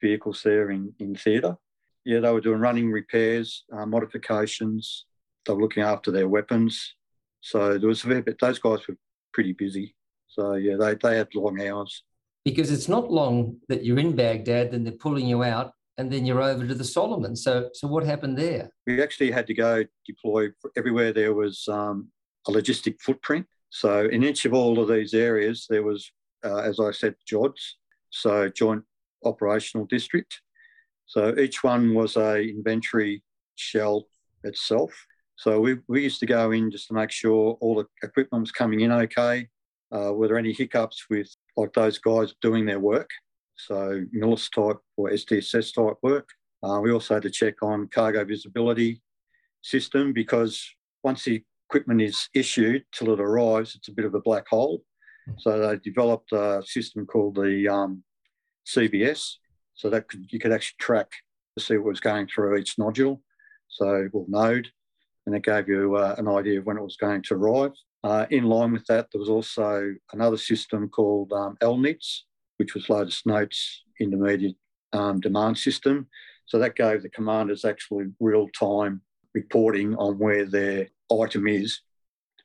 vehicles 0.00 0.42
there 0.42 0.70
in, 0.70 0.94
in 0.98 1.14
theatre. 1.14 1.56
Yeah, 2.04 2.20
they 2.20 2.30
were 2.30 2.40
doing 2.40 2.60
running 2.60 2.90
repairs, 2.90 3.64
uh, 3.72 3.86
modifications, 3.86 5.06
they 5.46 5.52
were 5.52 5.62
looking 5.62 5.82
after 5.82 6.10
their 6.10 6.28
weapons. 6.28 6.94
So 7.40 7.78
there 7.78 7.88
was 7.88 8.04
a 8.04 8.08
bit, 8.08 8.38
those 8.40 8.58
guys 8.58 8.86
were 8.88 8.96
pretty 9.32 9.52
busy. 9.52 9.94
So 10.28 10.54
yeah, 10.54 10.76
they, 10.76 10.94
they 10.94 11.16
had 11.16 11.34
long 11.34 11.60
hours. 11.60 12.02
Because 12.44 12.70
it's 12.70 12.88
not 12.88 13.10
long 13.10 13.56
that 13.68 13.84
you're 13.84 13.98
in 13.98 14.16
Baghdad, 14.16 14.72
then 14.72 14.84
they're 14.84 14.92
pulling 14.92 15.26
you 15.26 15.42
out, 15.42 15.72
and 15.96 16.10
then 16.10 16.26
you're 16.26 16.42
over 16.42 16.66
to 16.66 16.74
the 16.74 16.84
Solomon. 16.84 17.36
So 17.36 17.70
so 17.72 17.88
what 17.88 18.04
happened 18.04 18.36
there? 18.36 18.70
We 18.86 19.02
actually 19.02 19.30
had 19.30 19.46
to 19.46 19.54
go 19.54 19.84
deploy 20.06 20.48
everywhere 20.76 21.12
there 21.12 21.32
was 21.32 21.66
um, 21.68 22.08
a 22.46 22.50
logistic 22.50 23.00
footprint. 23.00 23.46
So 23.70 24.06
in 24.06 24.22
each 24.24 24.44
of 24.44 24.52
all 24.52 24.78
of 24.78 24.88
these 24.88 25.14
areas, 25.14 25.66
there 25.70 25.82
was, 25.82 26.10
uh, 26.44 26.58
as 26.58 26.78
I 26.78 26.90
said, 26.90 27.14
JODs, 27.26 27.76
so 28.10 28.48
Joint 28.48 28.84
Operational 29.24 29.86
District. 29.86 30.40
So 31.06 31.36
each 31.38 31.64
one 31.64 31.94
was 31.94 32.16
a 32.16 32.42
inventory 32.42 33.22
shell 33.56 34.06
itself. 34.42 34.92
So 35.36 35.60
we, 35.60 35.76
we 35.88 36.02
used 36.02 36.20
to 36.20 36.26
go 36.26 36.52
in 36.52 36.70
just 36.70 36.88
to 36.88 36.94
make 36.94 37.10
sure 37.10 37.56
all 37.60 37.74
the 37.76 37.86
equipment 38.02 38.42
was 38.42 38.52
coming 38.52 38.80
in 38.80 38.92
okay. 38.92 39.48
Uh, 39.94 40.12
were 40.12 40.28
there 40.28 40.38
any 40.38 40.52
hiccups 40.52 41.06
with 41.10 41.28
like 41.56 41.72
those 41.72 41.98
guys 41.98 42.34
doing 42.40 42.66
their 42.66 42.80
work? 42.80 43.10
So 43.56 44.02
MILIS 44.12 44.48
type 44.50 44.78
or 44.96 45.10
SDSS 45.10 45.74
type 45.74 45.96
work. 46.02 46.28
Uh, 46.62 46.80
we 46.80 46.92
also 46.92 47.14
had 47.14 47.22
to 47.24 47.30
check 47.30 47.62
on 47.62 47.88
cargo 47.88 48.24
visibility 48.24 49.02
system 49.62 50.12
because 50.12 50.64
once 51.02 51.24
the 51.24 51.42
equipment 51.68 52.00
is 52.00 52.28
issued 52.34 52.84
till 52.92 53.12
it 53.12 53.20
arrives, 53.20 53.74
it's 53.74 53.88
a 53.88 53.92
bit 53.92 54.04
of 54.04 54.14
a 54.14 54.20
black 54.20 54.48
hole. 54.48 54.82
Hmm. 55.26 55.32
So 55.38 55.58
they 55.58 55.76
developed 55.78 56.32
a 56.32 56.62
system 56.64 57.06
called 57.06 57.36
the 57.36 57.68
um, 57.68 58.02
CVS, 58.66 59.34
so 59.74 59.90
that 59.90 60.08
could, 60.08 60.26
you 60.30 60.38
could 60.38 60.52
actually 60.52 60.76
track 60.78 61.10
to 61.56 61.64
see 61.64 61.76
what 61.76 61.90
was 61.90 62.00
going 62.00 62.28
through 62.28 62.56
each 62.56 62.78
nodule, 62.78 63.20
so 63.68 64.08
or 64.12 64.24
node 64.28 64.68
and 65.26 65.34
it 65.34 65.42
gave 65.42 65.68
you 65.68 65.96
uh, 65.96 66.14
an 66.18 66.28
idea 66.28 66.58
of 66.58 66.66
when 66.66 66.76
it 66.76 66.82
was 66.82 66.96
going 66.96 67.22
to 67.22 67.34
arrive. 67.34 67.72
Uh, 68.02 68.26
in 68.30 68.44
line 68.44 68.72
with 68.72 68.84
that, 68.86 69.08
there 69.10 69.20
was 69.20 69.30
also 69.30 69.94
another 70.12 70.36
system 70.36 70.88
called 70.88 71.32
um, 71.32 71.56
LNITS, 71.62 72.20
which 72.58 72.74
was 72.74 72.88
Lotus 72.88 73.24
Notes 73.24 73.82
Intermediate 74.00 74.56
um, 74.92 75.20
Demand 75.20 75.56
System. 75.56 76.06
So 76.46 76.58
that 76.58 76.76
gave 76.76 77.02
the 77.02 77.08
commanders 77.08 77.64
actually 77.64 78.06
real 78.20 78.48
time 78.48 79.00
reporting 79.32 79.96
on 79.96 80.18
where 80.18 80.44
their 80.44 80.88
item 81.10 81.48
is 81.48 81.80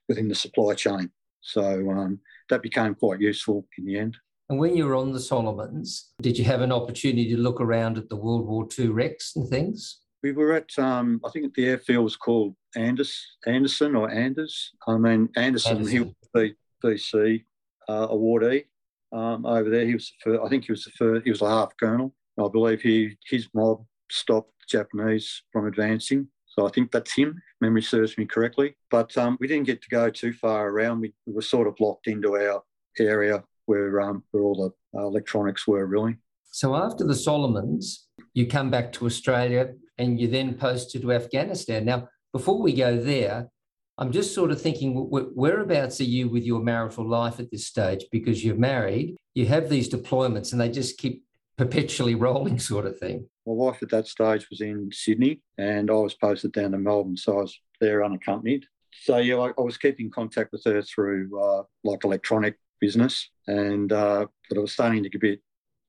within 0.08 0.30
the 0.30 0.36
supply 0.36 0.74
chain. 0.74 1.12
So 1.42 1.90
um, 1.92 2.20
that 2.50 2.62
became 2.62 2.96
quite 2.96 3.20
useful 3.20 3.68
in 3.78 3.86
the 3.86 3.98
end. 3.98 4.18
And 4.50 4.58
when 4.58 4.76
you 4.76 4.86
were 4.86 4.96
on 4.96 5.14
the 5.14 5.20
Solomons, 5.20 6.12
did 6.22 6.38
you 6.38 6.44
have 6.46 6.62
an 6.62 6.72
opportunity 6.72 7.30
to 7.30 7.38
look 7.38 7.62
around 7.62 7.98
at 7.98 8.10
the 8.10 8.16
World 8.16 8.48
War 8.48 8.68
II 8.78 8.88
wrecks 8.88 9.36
and 9.36 9.48
things? 9.48 10.00
We 10.24 10.32
were 10.32 10.54
at, 10.54 10.78
um, 10.80 11.22
I 11.24 11.30
think 11.30 11.54
the 11.54 11.68
airfield 11.68 12.04
was 12.04 12.16
called 12.16 12.56
Anders, 12.76 13.38
Anderson 13.48 13.96
or 13.96 14.10
Anders. 14.10 14.72
I 14.88 14.98
mean, 14.98 15.30
Anderson, 15.36 15.78
Anderson. 15.78 15.92
he 15.92 16.00
was 16.00 16.14
the 16.34 16.56
VC 16.84 17.46
uh, 17.88 18.08
awardee 18.08 18.66
um, 19.12 19.46
over 19.46 19.70
there. 19.70 19.86
He 19.86 19.94
was 19.94 20.12
the 20.26 20.32
first, 20.32 20.46
I 20.46 20.50
think 20.50 20.66
he 20.66 20.72
was 20.72 20.84
the 20.84 20.92
first, 20.92 21.24
he 21.24 21.32
was 21.32 21.42
a 21.42 21.50
half 21.50 21.72
colonel. 21.80 22.14
I 22.40 22.48
believe 22.48 22.82
he 22.82 23.18
his 23.26 23.48
mob 23.54 23.84
stopped 24.10 24.52
the 24.60 24.78
Japanese 24.78 25.44
from 25.52 25.68
advancing. 25.68 26.28
So 26.46 26.66
I 26.66 26.70
think 26.72 26.92
that's 26.92 27.14
him, 27.14 27.42
memory 27.62 27.82
serves 27.82 28.18
me 28.18 28.26
correctly. 28.26 28.76
But 28.90 29.16
um, 29.18 29.38
we 29.40 29.48
didn't 29.48 29.68
get 29.68 29.82
to 29.82 29.90
go 29.90 30.10
too 30.10 30.34
far 30.34 30.70
around. 30.70 31.02
We, 31.02 31.14
we 31.26 31.34
were 31.34 31.42
sort 31.42 31.68
of 31.68 31.76
locked 31.80 32.08
into 32.08 32.36
our 32.36 32.64
area 32.98 33.44
where 33.66 34.02
um, 34.02 34.24
where 34.32 34.44
all 34.44 34.74
the 34.94 35.00
uh, 35.00 35.06
electronics 35.06 35.68
were 35.68 35.86
really. 35.86 36.18
So 36.52 36.76
after 36.76 37.06
the 37.06 37.16
Solomons, 37.16 38.08
you 38.34 38.48
come 38.48 38.72
back 38.72 38.92
to 38.94 39.06
Australia 39.06 39.74
and 40.00 40.20
you 40.20 40.28
then 40.28 40.56
posted 40.56 41.04
to 41.04 41.12
Afghanistan. 41.14 41.86
Now, 41.86 42.08
before 42.32 42.62
we 42.62 42.74
go 42.74 42.98
there, 42.98 43.50
I'm 43.98 44.12
just 44.14 44.34
sort 44.34 44.52
of 44.52 44.62
thinking, 44.62 44.94
whereabouts 44.96 46.00
are 46.00 46.06
you 46.06 46.30
with 46.30 46.44
your 46.44 46.62
marital 46.62 47.08
life 47.08 47.40
at 47.40 47.52
this 47.52 47.68
stage? 47.68 48.06
Because 48.12 48.46
you're 48.46 48.56
married, 48.56 49.18
you 49.36 49.46
have 49.48 49.70
these 49.70 49.90
deployments, 49.90 50.54
and 50.54 50.62
they 50.62 50.70
just 50.70 50.98
keep 50.98 51.26
perpetually 51.58 52.16
rolling, 52.28 52.60
sort 52.60 52.86
of 52.86 52.98
thing. 52.98 53.28
My 53.46 53.54
wife 53.54 53.84
at 53.84 53.90
that 53.90 54.08
stage 54.08 54.50
was 54.50 54.62
in 54.62 54.90
Sydney, 54.94 55.42
and 55.58 55.92
I 55.92 55.96
was 55.96 56.14
posted 56.14 56.54
down 56.54 56.72
to 56.72 56.78
Melbourne, 56.78 57.18
so 57.18 57.40
I 57.40 57.42
was 57.42 57.60
there 57.82 58.04
unaccompanied. 58.06 58.66
So 59.02 59.18
yeah, 59.18 59.36
I, 59.36 59.50
I 59.58 59.62
was 59.62 59.78
keeping 59.78 60.10
contact 60.10 60.54
with 60.54 60.64
her 60.64 60.82
through 60.82 61.38
uh, 61.38 61.64
like 61.84 62.06
electronic 62.06 62.58
business, 62.80 63.30
and 63.48 63.92
uh, 63.92 64.28
but 64.48 64.58
it 64.58 64.62
was 64.62 64.72
starting 64.72 65.04
to 65.04 65.10
get 65.10 65.18
a 65.18 65.20
bit, 65.20 65.40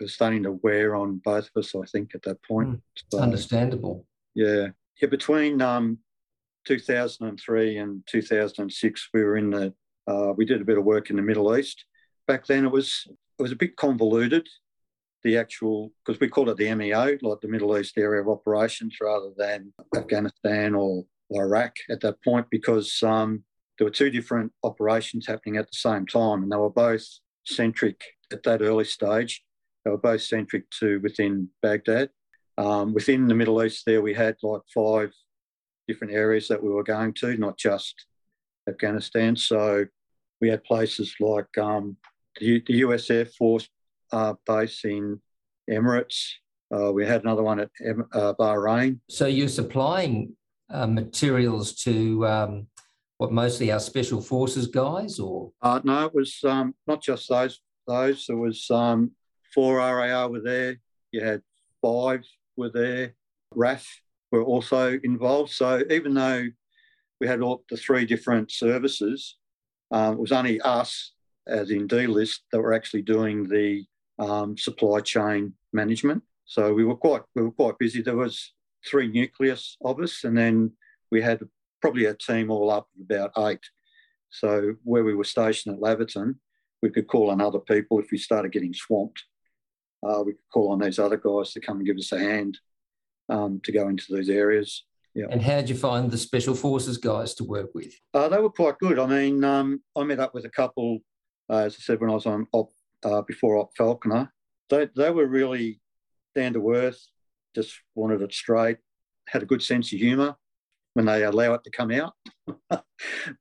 it 0.01 0.05
was 0.05 0.15
starting 0.15 0.43
to 0.43 0.53
wear 0.65 0.97
on 0.97 1.21
both 1.25 1.49
of 1.55 1.61
us. 1.61 1.75
I 1.77 1.87
think 1.87 2.15
at 2.17 2.23
that 2.23 2.43
point. 2.43 2.71
Mm, 2.71 2.81
so, 3.13 3.19
understandable. 3.21 4.05
Yeah, 4.35 4.69
yeah. 5.01 5.09
Between 5.09 5.63
um, 5.63 5.99
2003 6.67 7.79
and 7.79 8.03
2006, 8.07 9.09
we 9.15 9.23
were 9.23 9.37
in 9.37 9.51
the. 9.51 9.75
Uh, 10.07 10.33
we 10.37 10.45
did 10.45 10.61
a 10.61 10.65
bit 10.65 10.79
of 10.79 10.85
work 10.85 11.11
in 11.11 11.17
the 11.17 11.23
Middle 11.23 11.57
East. 11.57 11.85
Back 12.27 12.47
then, 12.47 12.65
it 12.65 12.73
was 12.73 13.07
it 13.39 13.43
was 13.43 13.53
a 13.53 13.57
bit 13.57 13.77
convoluted. 13.77 14.49
The 15.23 15.37
actual 15.37 15.93
because 16.05 16.19
we 16.21 16.29
called 16.29 16.49
it 16.49 16.57
the 16.57 16.75
MEO, 16.75 17.19
like 17.21 17.41
the 17.41 17.49
Middle 17.49 17.77
East 17.77 17.99
Area 17.99 18.23
of 18.23 18.29
Operations, 18.29 18.97
rather 19.03 19.31
than 19.37 19.73
Afghanistan 19.97 20.75
or, 20.75 21.05
Iraq 21.33 21.77
at 21.89 22.01
that 22.01 22.21
point, 22.25 22.45
because 22.51 23.01
um, 23.05 23.45
there 23.79 23.85
were 23.85 23.93
two 23.93 24.11
different 24.11 24.53
operations 24.65 25.29
happening 25.29 25.59
at 25.59 25.71
the 25.71 25.77
same 25.77 26.05
time, 26.05 26.43
and 26.43 26.51
they 26.51 26.57
were 26.57 26.69
both 26.69 27.07
centric 27.47 28.03
at 28.33 28.43
that 28.43 28.63
early 28.63 28.85
stage. 28.85 29.45
They 29.85 29.91
were 29.91 29.99
both 29.99 30.23
centric 30.23 30.69
to 30.81 30.99
within 31.01 31.49
Baghdad. 31.63 32.11
Um, 32.59 32.93
within 32.93 33.27
the 33.27 33.35
Middle 33.35 33.63
East, 33.63 33.85
there 33.87 34.03
we 34.03 34.13
had 34.13 34.37
like 34.43 34.63
five 34.75 35.13
different 35.91 36.13
areas 36.13 36.47
that 36.47 36.63
we 36.63 36.69
were 36.71 36.85
going 36.85 37.13
to, 37.13 37.37
not 37.37 37.59
just 37.59 38.07
Afghanistan. 38.69 39.35
So 39.35 39.87
we 40.41 40.49
had 40.49 40.63
places 40.63 41.17
like 41.19 41.59
um, 41.59 41.97
the, 42.39 42.63
the, 42.65 42.75
US 42.87 43.11
Air 43.11 43.27
Force 43.27 43.69
uh, 44.13 44.35
base 44.47 44.85
in 44.85 45.21
Emirates. 45.69 46.21
Uh, 46.73 46.93
we 46.93 47.05
had 47.05 47.25
another 47.25 47.43
one 47.43 47.59
at 47.59 47.71
uh, 48.13 48.35
Bahrain. 48.39 49.01
So 49.09 49.27
you're 49.27 49.49
supplying 49.49 50.37
uh, 50.71 50.87
materials 50.87 51.75
to 51.83 52.25
um, 52.29 52.67
what 53.19 53.33
mostly 53.33 53.73
our 53.73 53.81
special 53.81 54.21
forces 54.21 54.69
guys, 54.69 55.19
or 55.19 55.51
uh, 55.61 55.81
no, 55.83 56.07
it 56.07 56.15
was 56.15 56.39
um, 56.45 56.75
not 56.87 57.03
just 57.03 57.29
those. 57.29 57.61
Those 57.89 58.27
there 58.29 58.37
was 58.37 58.71
um, 58.71 59.11
four 59.53 59.79
RAR 59.79 60.29
were 60.29 60.41
there. 60.41 60.77
You 61.11 61.25
had 61.25 61.43
five 61.83 62.23
were 62.57 62.71
there. 62.71 63.15
RAF 63.53 63.85
were 64.31 64.45
also 64.45 64.99
involved. 65.03 65.53
So 65.53 65.83
even 65.91 66.15
though 66.15 66.47
we 67.21 67.27
had 67.27 67.41
all 67.41 67.65
the 67.69 67.77
three 67.77 68.07
different 68.07 68.51
services, 68.51 69.37
um, 69.91 70.15
it 70.15 70.21
was 70.21 70.33
only 70.33 70.61
us, 70.61 71.13
as 71.47 71.71
in 71.71 71.87
D 71.87 72.07
list, 72.07 72.43
that 72.53 72.61
were 72.61 72.73
actually 72.73 73.03
doing 73.03 73.49
the 73.49 73.85
um, 74.19 74.57
supply 74.57 75.01
chain 75.01 75.55
management. 75.73 76.23
So 76.45 76.73
we 76.73 76.85
were 76.85 76.97
quite 76.97 77.23
we 77.35 77.43
were 77.43 77.51
quite 77.53 77.79
busy. 77.79 78.03
There 78.03 78.17
was 78.17 78.53
three 78.89 79.09
nucleus 79.09 79.77
of 79.85 80.01
us, 80.01 80.25
and 80.25 80.37
then 80.37 80.73
we 81.11 81.23
had 81.23 81.41
probably 81.81 82.07
a 82.07 82.15
team 82.15 82.51
all 82.51 82.71
up 82.71 82.89
of 82.95 83.05
about 83.05 83.33
eight. 83.49 83.65
So 84.31 84.75
where 84.85 85.05
we 85.05 85.15
were 85.15 85.25
stationed 85.25 85.75
at 85.75 85.81
Laverton, 85.81 86.37
we 86.83 86.91
could 86.91 87.09
call 87.09 87.31
on 87.31 87.41
other 87.41 87.59
people 87.59 87.99
if 87.99 88.11
we 88.11 88.19
started 88.19 88.53
getting 88.53 88.75
swamped. 88.75 89.25
Uh, 90.07 90.23
we 90.25 90.33
could 90.33 90.51
call 90.53 90.71
on 90.73 90.81
these 90.81 90.99
other 90.99 91.17
guys 91.17 91.53
to 91.53 91.61
come 91.61 91.79
and 91.79 91.87
give 91.87 91.99
us 91.99 92.13
a 92.13 92.19
hand 92.19 92.59
um, 93.31 93.61
to 93.65 93.73
go 93.73 93.89
into 93.89 94.05
those 94.11 94.29
areas. 94.29 94.85
Yeah. 95.15 95.27
And 95.31 95.43
how 95.43 95.57
did 95.57 95.69
you 95.69 95.77
find 95.77 96.11
the 96.11 96.19
special 96.19 96.55
forces 96.55 96.99
guys 96.99 97.35
to 97.35 97.45
work 97.45 97.71
with? 97.75 97.93
Uh, 98.15 98.29
they 98.29 98.39
were 98.39 98.51
quite 98.51 98.79
good. 98.79 98.99
I 98.99 99.07
mean, 99.07 99.43
um, 99.43 99.83
I 99.97 100.05
met 100.05 100.21
up 100.21 100.35
with 100.35 100.45
a 100.45 100.51
couple, 100.51 100.99
uh, 101.49 101.59
as 101.59 101.75
I 101.75 101.81
said, 101.81 102.01
when 102.01 102.11
I 102.11 102.15
was 102.15 102.27
on 102.27 102.47
op, 102.53 102.73
uh, 103.05 103.23
before 103.23 103.59
Op 103.59 103.71
Falconer. 103.77 104.33
They, 104.69 104.89
they 104.95 105.11
were 105.11 105.27
really 105.27 105.81
down 106.35 106.53
to 106.53 106.73
earth, 106.73 107.01
just 107.55 107.75
wanted 107.95 108.23
it 108.23 108.33
straight, 108.33 108.79
had 109.27 109.43
a 109.43 109.47
good 109.47 109.63
sense 109.63 109.93
of 109.93 109.99
humour 109.99 110.37
when 110.95 111.07
they 111.07 111.25
allow 111.25 111.55
it 111.55 111.65
to 111.65 111.71
come 111.71 111.91
out. 111.91 112.13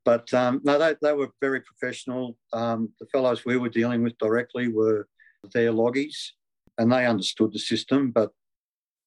but 0.06 0.34
um, 0.34 0.62
no, 0.64 0.80
they, 0.80 0.96
they 1.02 1.14
were 1.14 1.30
very 1.42 1.62
professional. 1.62 2.36
Um, 2.54 2.90
the 3.00 3.08
fellows 3.08 3.46
we 3.46 3.58
were 3.58 3.70
dealing 3.70 4.02
with 4.02 4.18
directly 4.18 4.70
were 4.70 5.08
their 5.54 5.72
loggies 5.72 6.34
and 6.80 6.92
they 6.92 7.06
understood 7.06 7.54
the 7.54 7.60
system, 7.60 8.12
but 8.12 8.32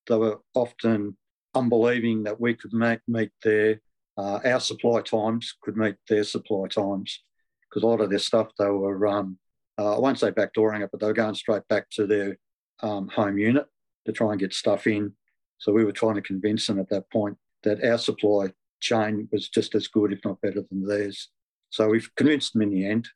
they 0.09 0.17
were 0.17 0.41
often 0.55 1.17
unbelieving 1.55 2.23
that 2.25 2.41
we 2.41 2.55
could 2.55 2.73
make, 2.73 3.01
meet 3.07 3.31
their, 3.43 3.81
uh, 4.17 4.41
our 4.45 4.61
supply 4.61 5.01
times 5.01 5.55
could 5.63 5.77
meet 5.77 5.97
their 6.09 6.25
supply 6.25 6.67
times 6.69 7.23
because 7.69 7.83
a 7.83 7.87
lot 7.87 8.01
of 8.01 8.11
their 8.11 8.19
stuff 8.19 8.49
they 8.59 8.69
were, 8.69 9.07
um, 9.07 9.39
uh, 9.79 9.97
I 9.97 9.99
won't 9.99 10.19
say 10.19 10.31
backdooring 10.31 10.83
it, 10.83 10.91
but 10.91 11.01
they 11.01 11.07
were 11.07 11.13
going 11.13 11.35
straight 11.35 11.67
back 11.69 11.89
to 11.91 12.07
their 12.07 12.37
um, 12.83 13.09
home 13.09 13.39
unit 13.39 13.67
to 14.07 14.13
try 14.13 14.31
and 14.33 14.41
get 14.41 14.53
stuff 14.53 14.87
in. 14.87 15.13
So 15.59 15.73
we 15.73 15.85
were 15.85 15.93
trying 15.93 16.17
to 16.17 16.23
convince 16.23 16.67
them 16.67 16.79
at 16.79 16.89
that 16.91 17.11
point 17.11 17.37
that 17.63 17.85
our 17.85 17.99
supply 17.99 18.53
chain 18.81 19.29
was 19.33 19.49
just 19.49 19.75
as 19.75 19.89
good, 19.89 20.13
if 20.13 20.25
not 20.25 20.41
better 20.41 20.63
than 20.71 20.87
theirs. 20.87 21.29
So 21.71 21.89
we've 21.89 22.11
convinced 22.17 22.53
them 22.53 22.63
in 22.63 22.71
the 22.71 22.87
end. 22.87 23.09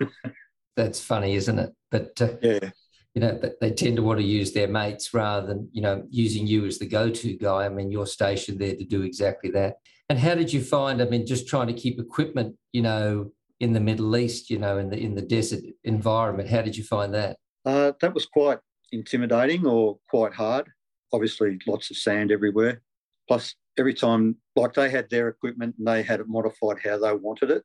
That's 0.76 1.00
funny, 1.00 1.34
isn't 1.34 1.58
it? 1.58 1.72
But 1.90 2.20
uh, 2.20 2.34
yeah, 2.42 2.70
you 3.16 3.22
know, 3.22 3.40
they 3.62 3.70
tend 3.70 3.96
to 3.96 4.02
want 4.02 4.20
to 4.20 4.26
use 4.26 4.52
their 4.52 4.68
mates 4.68 5.14
rather 5.14 5.46
than 5.46 5.70
you 5.72 5.80
know 5.80 6.04
using 6.10 6.46
you 6.46 6.66
as 6.66 6.78
the 6.78 6.86
go-to 6.86 7.34
guy. 7.38 7.64
I 7.64 7.70
mean, 7.70 7.90
you're 7.90 8.06
stationed 8.06 8.58
there 8.58 8.76
to 8.76 8.84
do 8.84 9.02
exactly 9.02 9.50
that. 9.52 9.76
And 10.10 10.18
how 10.18 10.34
did 10.34 10.52
you 10.52 10.62
find? 10.62 11.00
I 11.00 11.06
mean, 11.06 11.26
just 11.26 11.48
trying 11.48 11.68
to 11.68 11.72
keep 11.72 11.98
equipment, 11.98 12.56
you 12.72 12.82
know, 12.82 13.32
in 13.58 13.72
the 13.72 13.80
Middle 13.80 14.14
East, 14.18 14.50
you 14.50 14.58
know, 14.58 14.76
in 14.76 14.90
the 14.90 14.98
in 14.98 15.14
the 15.14 15.22
desert 15.22 15.60
environment. 15.82 16.50
How 16.50 16.60
did 16.60 16.76
you 16.76 16.84
find 16.84 17.14
that? 17.14 17.38
Uh, 17.64 17.92
that 18.02 18.12
was 18.12 18.26
quite 18.26 18.58
intimidating 18.92 19.66
or 19.66 19.98
quite 20.10 20.34
hard. 20.34 20.68
Obviously, 21.10 21.58
lots 21.66 21.90
of 21.90 21.96
sand 21.96 22.30
everywhere. 22.30 22.82
Plus, 23.28 23.54
every 23.78 23.94
time, 23.94 24.36
like 24.56 24.74
they 24.74 24.90
had 24.90 25.08
their 25.08 25.28
equipment 25.28 25.74
and 25.78 25.88
they 25.88 26.02
had 26.02 26.20
it 26.20 26.28
modified 26.28 26.76
how 26.84 26.98
they 26.98 27.14
wanted 27.14 27.50
it, 27.50 27.62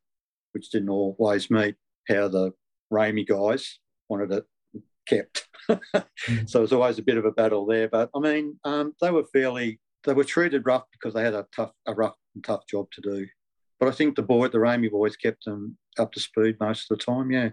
which 0.53 0.69
didn't 0.69 0.89
always 0.89 1.51
meet 1.51 1.75
how 2.07 2.29
the 2.29 2.53
RAEME 2.89 3.27
guys 3.27 3.79
wanted 4.07 4.31
it 4.31 4.45
kept. 5.07 5.47
mm. 5.69 6.49
So 6.49 6.59
it 6.59 6.61
was 6.61 6.73
always 6.73 6.99
a 6.99 7.03
bit 7.03 7.17
of 7.17 7.25
a 7.25 7.31
battle 7.31 7.65
there. 7.65 7.87
But 7.87 8.09
I 8.15 8.19
mean, 8.19 8.59
um, 8.63 8.93
they 9.01 9.11
were 9.11 9.25
fairly, 9.33 9.79
they 10.03 10.13
were 10.13 10.23
treated 10.23 10.65
rough 10.65 10.85
because 10.91 11.13
they 11.13 11.23
had 11.23 11.33
a 11.33 11.45
tough, 11.55 11.71
a 11.87 11.93
rough 11.93 12.15
and 12.35 12.43
tough 12.43 12.67
job 12.67 12.87
to 12.93 13.01
do. 13.01 13.27
But 13.79 13.89
I 13.89 13.91
think 13.91 14.15
the 14.15 14.23
boy, 14.23 14.47
the 14.47 14.59
RAEME 14.59 14.91
boys 14.91 15.15
kept 15.15 15.45
them 15.45 15.77
up 15.97 16.11
to 16.13 16.19
speed 16.19 16.57
most 16.59 16.91
of 16.91 16.97
the 16.97 17.03
time. 17.03 17.31
Yeah. 17.31 17.49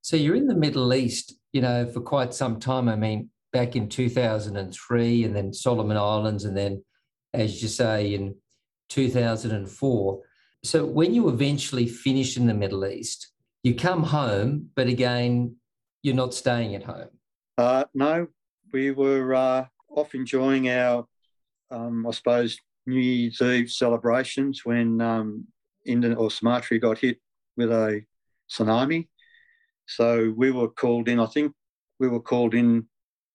So 0.00 0.16
you're 0.16 0.36
in 0.36 0.46
the 0.46 0.54
Middle 0.54 0.94
East, 0.94 1.34
you 1.52 1.60
know, 1.60 1.86
for 1.86 2.00
quite 2.00 2.34
some 2.34 2.60
time. 2.60 2.88
I 2.88 2.96
mean, 2.96 3.30
back 3.52 3.76
in 3.76 3.88
2003 3.88 5.24
and 5.24 5.36
then 5.36 5.52
Solomon 5.52 5.96
Islands 5.96 6.44
and 6.44 6.56
then 6.56 6.82
as 7.34 7.62
you 7.62 7.68
say, 7.68 8.14
in 8.14 8.34
2004. 8.90 10.20
So 10.64 10.84
when 10.84 11.14
you 11.14 11.28
eventually 11.28 11.86
finish 11.86 12.36
in 12.36 12.46
the 12.46 12.54
Middle 12.54 12.86
East, 12.86 13.32
you 13.62 13.74
come 13.74 14.02
home, 14.02 14.70
but 14.74 14.88
again, 14.88 15.56
you're 16.02 16.14
not 16.14 16.34
staying 16.34 16.74
at 16.74 16.82
home. 16.82 17.08
Uh, 17.58 17.84
no, 17.94 18.26
we 18.72 18.90
were 18.90 19.34
uh, 19.34 19.66
off 19.90 20.14
enjoying 20.14 20.68
our, 20.68 21.06
um, 21.70 22.06
I 22.06 22.10
suppose, 22.10 22.56
New 22.86 23.00
Year's 23.00 23.40
Eve 23.40 23.70
celebrations 23.70 24.64
when 24.64 25.00
um, 25.00 25.46
or 26.16 26.30
Sumatra 26.30 26.78
got 26.78 26.98
hit 26.98 27.18
with 27.56 27.70
a 27.70 28.04
tsunami. 28.50 29.08
So 29.86 30.32
we 30.36 30.50
were 30.50 30.68
called 30.68 31.08
in. 31.08 31.20
I 31.20 31.26
think 31.26 31.52
we 31.98 32.08
were 32.08 32.20
called 32.20 32.54
in 32.54 32.86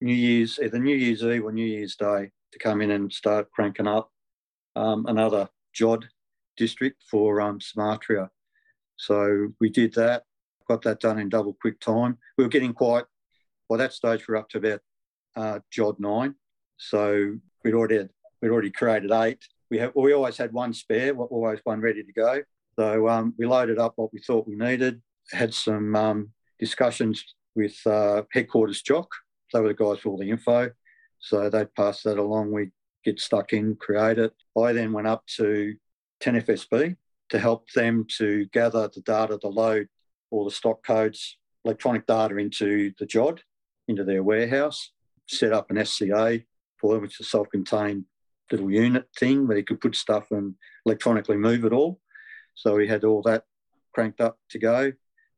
New 0.01 0.13
Year's, 0.13 0.60
either 0.62 0.80
New 0.80 0.95
Year's 0.95 1.23
Eve 1.23 1.43
or 1.43 1.51
New 1.51 1.65
Year's 1.65 1.95
Day, 1.95 2.32
to 2.51 2.60
come 2.60 2.82
in 2.82 2.91
and 2.91 3.12
start 3.12 3.51
cranking 3.51 3.88
up 3.88 4.12
um, 4.75 5.06
another 5.08 5.49
JOD 5.73 6.06
district 6.56 7.03
for 7.10 7.41
um, 7.41 7.60
Sumatra. 7.62 8.30
So 8.95 9.49
we 9.60 9.69
did 9.69 9.93
that, 9.95 10.23
got 10.67 10.82
that 10.84 10.99
done 10.99 11.19
in 11.19 11.30
double 11.30 11.58
quick 11.60 11.80
time. 11.80 12.17
We 12.38 12.43
were 12.43 12.49
getting 12.49 12.73
quite, 12.73 13.06
by 13.69 13.77
that 13.77 13.93
stage, 13.93 14.27
we 14.27 14.34
are 14.34 14.38
up 14.38 14.49
to 14.49 14.58
about 14.58 14.82
uh, 15.36 15.60
JOD 15.71 15.99
9. 15.99 16.36
So 16.77 17.36
we'd 17.63 17.73
already, 17.73 17.97
had, 17.97 18.10
we'd 18.41 18.51
already 18.51 18.71
created 18.71 19.12
eight. 19.12 19.45
We, 19.69 19.80
have, 19.80 19.91
we 19.95 20.13
always 20.13 20.38
had 20.38 20.53
one 20.53 20.73
spare, 20.73 21.15
always 21.15 21.60
one 21.63 21.82
ready 21.82 22.03
to 22.03 22.13
go. 22.13 22.41
So 22.77 23.08
um, 23.10 23.34
we 23.38 23.45
loaded 23.45 23.80
up 23.80 23.93
what 23.95 24.13
we 24.13 24.19
thought 24.19 24.47
we 24.47 24.56
needed, 24.56 25.01
had 25.32 25.53
some 25.53 25.95
um, 25.95 26.30
discussions 26.60 27.23
with 27.56 27.75
uh, 27.86 28.23
headquarters 28.32 28.84
JOC. 28.84 29.08
They 29.51 29.60
were 29.60 29.69
the 29.69 29.73
guys 29.73 29.99
for 29.99 30.10
all 30.10 30.17
the 30.17 30.30
info. 30.30 30.71
So 31.19 31.49
they'd 31.49 31.73
pass 31.73 32.03
that 32.03 32.19
along. 32.19 32.51
We'd 32.51 32.71
get 33.03 33.19
stuck 33.19 33.53
in, 33.53 33.75
create 33.75 34.19
it. 34.19 34.34
I 34.58 34.73
then 34.73 34.93
went 34.93 35.08
up 35.08 35.25
to 35.38 35.75
10FSB 36.21 36.95
to 37.30 37.39
help 37.39 37.69
them 37.71 38.06
to 38.17 38.45
gather 38.53 38.89
the 38.93 39.01
data 39.01 39.38
to 39.39 39.47
load 39.47 39.88
all 40.31 40.45
the 40.45 40.51
stock 40.51 40.85
codes, 40.85 41.37
electronic 41.65 42.05
data 42.05 42.37
into 42.37 42.91
the 42.99 43.05
JOD, 43.05 43.41
into 43.87 44.03
their 44.03 44.23
warehouse, 44.23 44.91
set 45.27 45.53
up 45.53 45.71
an 45.71 45.83
SCA 45.85 46.41
for 46.79 46.93
them, 46.93 47.03
which 47.03 47.19
is 47.19 47.25
a 47.25 47.29
self-contained 47.29 48.05
little 48.51 48.71
unit 48.71 49.05
thing 49.17 49.47
where 49.47 49.57
you 49.57 49.63
could 49.63 49.81
put 49.81 49.95
stuff 49.95 50.31
and 50.31 50.55
electronically 50.85 51.37
move 51.37 51.65
it 51.65 51.73
all. 51.73 51.99
So 52.55 52.75
we 52.75 52.87
had 52.87 53.03
all 53.03 53.21
that 53.23 53.43
cranked 53.93 54.21
up 54.21 54.37
to 54.51 54.59
go. 54.59 54.93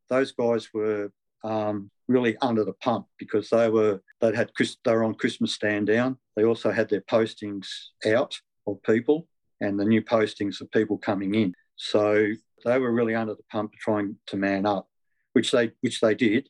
Those 0.09 0.31
guys 0.31 0.69
were 0.73 1.11
um, 1.43 1.89
really 2.07 2.37
under 2.41 2.63
the 2.63 2.73
pump 2.73 3.07
because 3.17 3.49
they 3.49 3.69
were 3.69 4.01
they 4.21 4.35
had 4.35 4.51
they 4.83 4.93
were 4.93 5.03
on 5.03 5.15
Christmas 5.15 5.53
stand 5.53 5.87
down. 5.87 6.17
They 6.35 6.43
also 6.43 6.71
had 6.71 6.89
their 6.89 7.01
postings 7.01 7.67
out 8.05 8.37
of 8.67 8.81
people 8.83 9.27
and 9.61 9.79
the 9.79 9.85
new 9.85 10.01
postings 10.01 10.61
of 10.61 10.71
people 10.71 10.97
coming 10.97 11.35
in. 11.35 11.53
So 11.75 12.27
they 12.63 12.79
were 12.79 12.91
really 12.91 13.15
under 13.15 13.35
the 13.35 13.43
pump 13.51 13.73
trying 13.73 14.17
to 14.27 14.37
man 14.37 14.65
up, 14.65 14.87
which 15.33 15.51
they 15.51 15.71
which 15.81 16.01
they 16.01 16.15
did, 16.15 16.49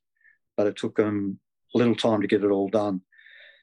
but 0.58 0.68
it 0.68 0.76
took 0.76 0.96
them 0.96 1.40
a 1.76 1.78
little 1.78 1.96
time 1.96 2.22
to 2.22 2.28
get 2.28 2.44
it 2.44 2.52
all 2.52 2.70
done. 2.70 3.02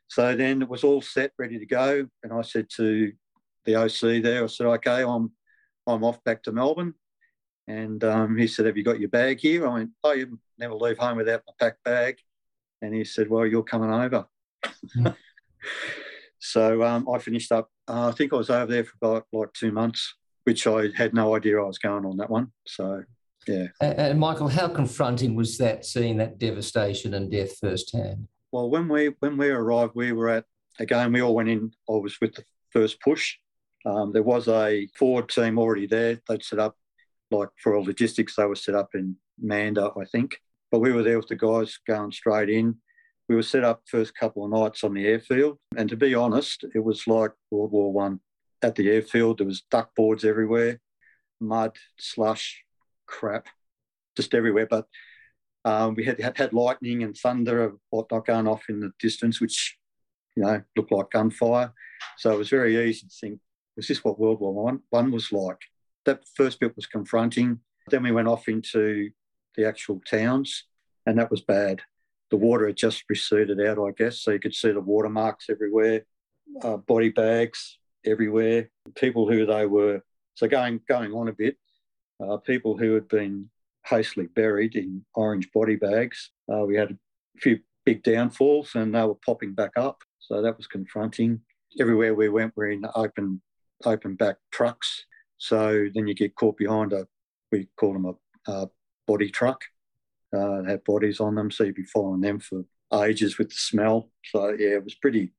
So 0.08 0.36
then 0.36 0.62
it 0.62 0.68
was 0.68 0.84
all 0.84 1.02
set, 1.02 1.32
ready 1.38 1.58
to 1.58 1.66
go, 1.66 2.06
and 2.22 2.32
I 2.32 2.42
said 2.42 2.68
to 2.76 3.12
the 3.64 3.76
OC 3.76 4.22
there, 4.22 4.44
I 4.44 4.46
said, 4.46 4.66
"Okay, 4.66 5.02
I'm 5.02 5.32
I'm 5.86 6.04
off 6.04 6.22
back 6.24 6.42
to 6.44 6.52
Melbourne." 6.52 6.94
And 7.68 8.02
um, 8.04 8.36
he 8.36 8.46
said, 8.46 8.66
Have 8.66 8.76
you 8.76 8.84
got 8.84 9.00
your 9.00 9.08
bag 9.08 9.40
here? 9.40 9.66
I 9.66 9.72
went, 9.72 9.90
Oh, 10.04 10.12
you 10.12 10.38
never 10.58 10.74
leave 10.74 10.98
home 10.98 11.16
without 11.16 11.42
my 11.46 11.52
packed 11.58 11.82
bag. 11.84 12.16
And 12.80 12.94
he 12.94 13.04
said, 13.04 13.28
Well, 13.28 13.46
you're 13.46 13.62
coming 13.62 13.92
over. 13.92 14.26
Mm. 14.96 15.16
so 16.38 16.82
um, 16.82 17.08
I 17.12 17.18
finished 17.18 17.50
up, 17.50 17.68
uh, 17.88 18.08
I 18.08 18.12
think 18.12 18.32
I 18.32 18.36
was 18.36 18.50
over 18.50 18.70
there 18.70 18.84
for 18.84 18.92
about 19.00 19.26
like 19.32 19.52
two 19.52 19.72
months, 19.72 20.14
which 20.46 20.66
I 20.66 20.88
had 20.94 21.14
no 21.14 21.34
idea 21.34 21.60
I 21.60 21.66
was 21.66 21.78
going 21.78 22.04
on 22.04 22.16
that 22.18 22.30
one. 22.30 22.52
So, 22.66 23.02
yeah. 23.46 23.66
And, 23.80 23.98
and 23.98 24.20
Michael, 24.20 24.48
how 24.48 24.68
confronting 24.68 25.34
was 25.34 25.58
that 25.58 25.84
seeing 25.84 26.16
that 26.18 26.38
devastation 26.38 27.14
and 27.14 27.30
death 27.30 27.58
firsthand? 27.58 28.28
Well, 28.52 28.70
when 28.70 28.88
we 28.88 29.14
when 29.20 29.36
we 29.36 29.48
arrived, 29.48 29.92
we 29.94 30.12
were 30.12 30.30
at 30.30 30.44
again. 30.78 31.12
We 31.12 31.22
all 31.22 31.34
went 31.34 31.48
in. 31.48 31.72
I 31.88 31.92
was 31.92 32.20
with 32.20 32.34
the 32.34 32.44
first 32.70 33.00
push. 33.00 33.36
Um, 33.84 34.12
there 34.12 34.22
was 34.22 34.48
a 34.48 34.88
forward 34.96 35.28
team 35.28 35.58
already 35.58 35.86
there. 35.86 36.20
They'd 36.28 36.42
set 36.42 36.58
up 36.58 36.76
like 37.30 37.48
for 37.62 37.80
logistics, 37.80 38.36
they 38.36 38.44
were 38.44 38.56
set 38.56 38.74
up 38.74 38.90
in 38.94 39.16
Manda, 39.40 39.90
I 40.00 40.04
think. 40.04 40.36
But 40.70 40.80
we 40.80 40.92
were 40.92 41.02
there 41.02 41.18
with 41.18 41.28
the 41.28 41.36
guys 41.36 41.78
going 41.86 42.12
straight 42.12 42.50
in. 42.50 42.76
We 43.28 43.34
were 43.34 43.42
set 43.42 43.64
up 43.64 43.82
first 43.86 44.14
couple 44.14 44.44
of 44.44 44.50
nights 44.50 44.84
on 44.84 44.94
the 44.94 45.06
airfield, 45.06 45.58
and 45.76 45.88
to 45.88 45.96
be 45.96 46.14
honest, 46.14 46.64
it 46.74 46.84
was 46.84 47.06
like 47.06 47.32
World 47.50 47.72
War 47.72 47.92
One. 47.92 48.20
At 48.62 48.74
the 48.74 48.90
airfield, 48.90 49.38
there 49.38 49.46
was 49.46 49.62
duck 49.70 49.94
boards 49.94 50.24
everywhere, 50.24 50.80
mud, 51.40 51.76
slush, 51.98 52.64
crap, 53.06 53.46
just 54.16 54.34
everywhere. 54.34 54.66
But 54.68 54.86
um, 55.64 55.94
we 55.94 56.04
had, 56.04 56.20
had 56.36 56.52
lightning 56.52 57.02
and 57.02 57.16
thunder 57.16 57.62
of 57.62 57.76
whatnot 57.90 58.26
going 58.26 58.48
off 58.48 58.64
in 58.68 58.80
the 58.80 58.92
distance, 58.98 59.40
which 59.40 59.76
you 60.36 60.42
know 60.42 60.62
looked 60.76 60.92
like 60.92 61.10
gunfire. 61.10 61.72
So 62.18 62.32
it 62.32 62.38
was 62.38 62.48
very 62.48 62.88
easy 62.88 63.06
to 63.06 63.14
think, 63.20 63.40
was 63.76 63.88
this 63.88 64.02
what 64.02 64.18
World 64.18 64.40
War 64.40 64.54
One 64.54 64.80
One 64.90 65.10
was 65.10 65.32
like? 65.32 65.60
that 66.06 66.24
first 66.34 66.58
bit 66.60 66.74
was 66.74 66.86
confronting. 66.86 67.60
Then 67.90 68.02
we 68.02 68.12
went 68.12 68.28
off 68.28 68.48
into 68.48 69.10
the 69.56 69.66
actual 69.66 70.00
towns, 70.08 70.64
and 71.04 71.18
that 71.18 71.30
was 71.30 71.42
bad. 71.42 71.82
The 72.30 72.36
water 72.36 72.66
had 72.66 72.76
just 72.76 73.04
receded 73.08 73.60
out, 73.60 73.78
I 73.78 73.90
guess, 73.96 74.20
so 74.20 74.30
you 74.30 74.40
could 74.40 74.54
see 74.54 74.72
the 74.72 74.80
watermarks 74.80 75.46
everywhere, 75.50 76.06
uh, 76.62 76.78
body 76.78 77.10
bags 77.10 77.78
everywhere. 78.06 78.70
People 78.94 79.28
who 79.28 79.46
they 79.46 79.66
were. 79.66 80.02
So 80.34 80.46
going 80.46 80.80
going 80.88 81.12
on 81.12 81.28
a 81.28 81.32
bit, 81.32 81.56
uh, 82.22 82.36
people 82.38 82.76
who 82.76 82.94
had 82.94 83.08
been 83.08 83.50
hastily 83.86 84.26
buried 84.26 84.74
in 84.74 85.04
orange 85.14 85.50
body 85.52 85.76
bags. 85.76 86.30
Uh, 86.52 86.64
we 86.64 86.76
had 86.76 86.90
a 86.90 86.98
few 87.40 87.60
big 87.84 88.02
downfalls, 88.02 88.74
and 88.74 88.94
they 88.94 89.02
were 89.02 89.14
popping 89.14 89.54
back 89.54 89.72
up. 89.76 90.02
So 90.18 90.42
that 90.42 90.56
was 90.56 90.66
confronting. 90.66 91.40
Everywhere 91.80 92.14
we 92.14 92.28
went, 92.28 92.52
we're 92.56 92.70
in 92.70 92.84
open 92.94 93.40
open 93.84 94.14
back 94.14 94.36
trucks 94.50 95.04
so 95.38 95.88
then 95.94 96.06
you 96.06 96.14
get 96.14 96.34
caught 96.34 96.56
behind 96.56 96.92
a, 96.92 97.06
we 97.52 97.68
call 97.76 97.92
them 97.92 98.06
a, 98.06 98.50
a 98.50 98.68
body 99.06 99.30
truck, 99.30 99.62
uh, 100.34 100.62
have 100.64 100.84
bodies 100.84 101.20
on 101.20 101.34
them. 101.34 101.50
So 101.50 101.64
you'd 101.64 101.74
be 101.74 101.84
following 101.84 102.20
them 102.20 102.40
for 102.40 102.64
ages 102.94 103.38
with 103.38 103.50
the 103.50 103.56
smell. 103.56 104.10
So 104.24 104.48
yeah, 104.50 104.76
it 104.76 104.84
was 104.84 104.94
pretty, 104.94 105.24
it 105.24 105.32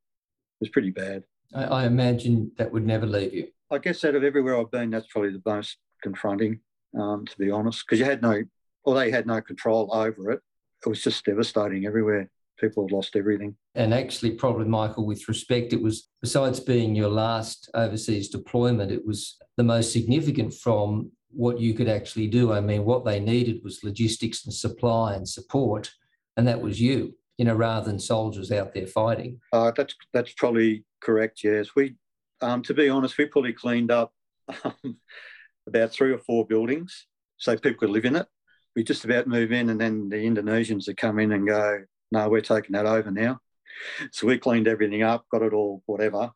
was 0.60 0.70
pretty 0.70 0.92
bad. 0.92 1.24
I, 1.54 1.64
I 1.64 1.86
imagine 1.86 2.52
that 2.58 2.72
would 2.72 2.86
never 2.86 3.06
leave 3.06 3.34
you. 3.34 3.48
I 3.72 3.78
guess 3.80 4.04
out 4.06 4.16
of 4.16 4.24
everywhere 4.24 4.60
I've 4.60 4.72
been, 4.72 4.90
that's 4.90 5.08
probably 5.08 5.32
the 5.32 5.42
most 5.46 5.78
confronting, 6.02 6.60
um, 6.98 7.26
to 7.26 7.38
be 7.38 7.52
honest, 7.52 7.84
because 7.86 8.00
you 8.00 8.06
had 8.06 8.22
no, 8.22 8.44
or 8.84 8.96
they 8.96 9.12
had 9.12 9.28
no 9.28 9.42
control 9.42 9.90
over 9.94 10.32
it. 10.32 10.42
It 10.86 10.90
was 10.90 11.04
just 11.04 11.26
devastating 11.26 11.86
everywhere 11.86 12.30
people 12.58 12.84
have 12.84 12.92
lost 12.92 13.16
everything. 13.16 13.56
And 13.76 13.94
actually, 13.94 14.32
probably, 14.32 14.66
Michael, 14.66 15.06
with 15.06 15.28
respect, 15.28 15.74
it 15.74 15.82
was 15.82 16.10
besides 16.22 16.60
being 16.60 16.96
your 16.96 17.10
last 17.10 17.70
overseas 17.74 18.30
deployment, 18.30 18.92
it 18.92 19.06
was 19.06 19.38
the 19.56 19.64
most 19.64 19.94
significant 19.94 20.54
from 20.54 21.12
what 21.30 21.60
you 21.60 21.74
could 21.74 21.88
actually 21.88 22.28
do. 22.28 22.52
I 22.52 22.62
mean, 22.62 22.86
what 22.86 23.06
they 23.06 23.20
needed 23.20 23.62
was 23.64 23.84
logistics 23.84 24.46
and 24.46 24.54
supply 24.54 25.14
and 25.14 25.28
support, 25.28 25.92
and 26.36 26.48
that 26.48 26.62
was 26.62 26.82
you, 26.82 27.16
you 27.38 27.46
know, 27.46 27.56
rather 27.56 27.90
than 27.90 28.00
soldiers 28.00 28.52
out 28.52 28.74
there 28.74 28.88
fighting. 28.88 29.40
Uh, 29.54 29.72
that's 29.76 29.96
that's 30.14 30.34
probably 30.34 30.84
correct. 31.02 31.44
Yes, 31.44 31.70
we, 31.76 31.96
um, 32.42 32.62
to 32.64 32.74
be 32.74 32.90
honest, 32.90 33.18
we 33.18 33.26
probably 33.26 33.54
cleaned 33.54 33.92
up 33.92 34.14
um, 34.64 34.98
about 35.68 35.92
three 35.92 36.12
or 36.12 36.20
four 36.20 36.46
buildings 36.46 37.08
so 37.38 37.56
people 37.58 37.80
could 37.80 37.90
live 37.90 38.06
in 38.06 38.16
it. 38.16 38.28
We 38.76 38.84
just 38.84 39.06
about 39.06 39.28
move 39.28 39.52
in, 39.52 39.70
and 39.70 39.82
then 39.82 40.10
the 40.10 40.18
Indonesians 40.18 40.88
would 40.88 40.98
come 40.98 41.20
in 41.20 41.32
and 41.32 41.48
go, 41.48 41.84
no, 42.12 42.30
we're 42.30 42.42
taking 42.42 42.74
that 42.74 42.86
over 42.86 43.12
now. 43.12 43.40
So 44.12 44.26
we 44.26 44.40
cleaned 44.40 44.68
everything 44.68 45.04
up, 45.04 45.26
got 45.32 45.44
it 45.44 45.54
all, 45.54 45.84
whatever. 45.86 46.32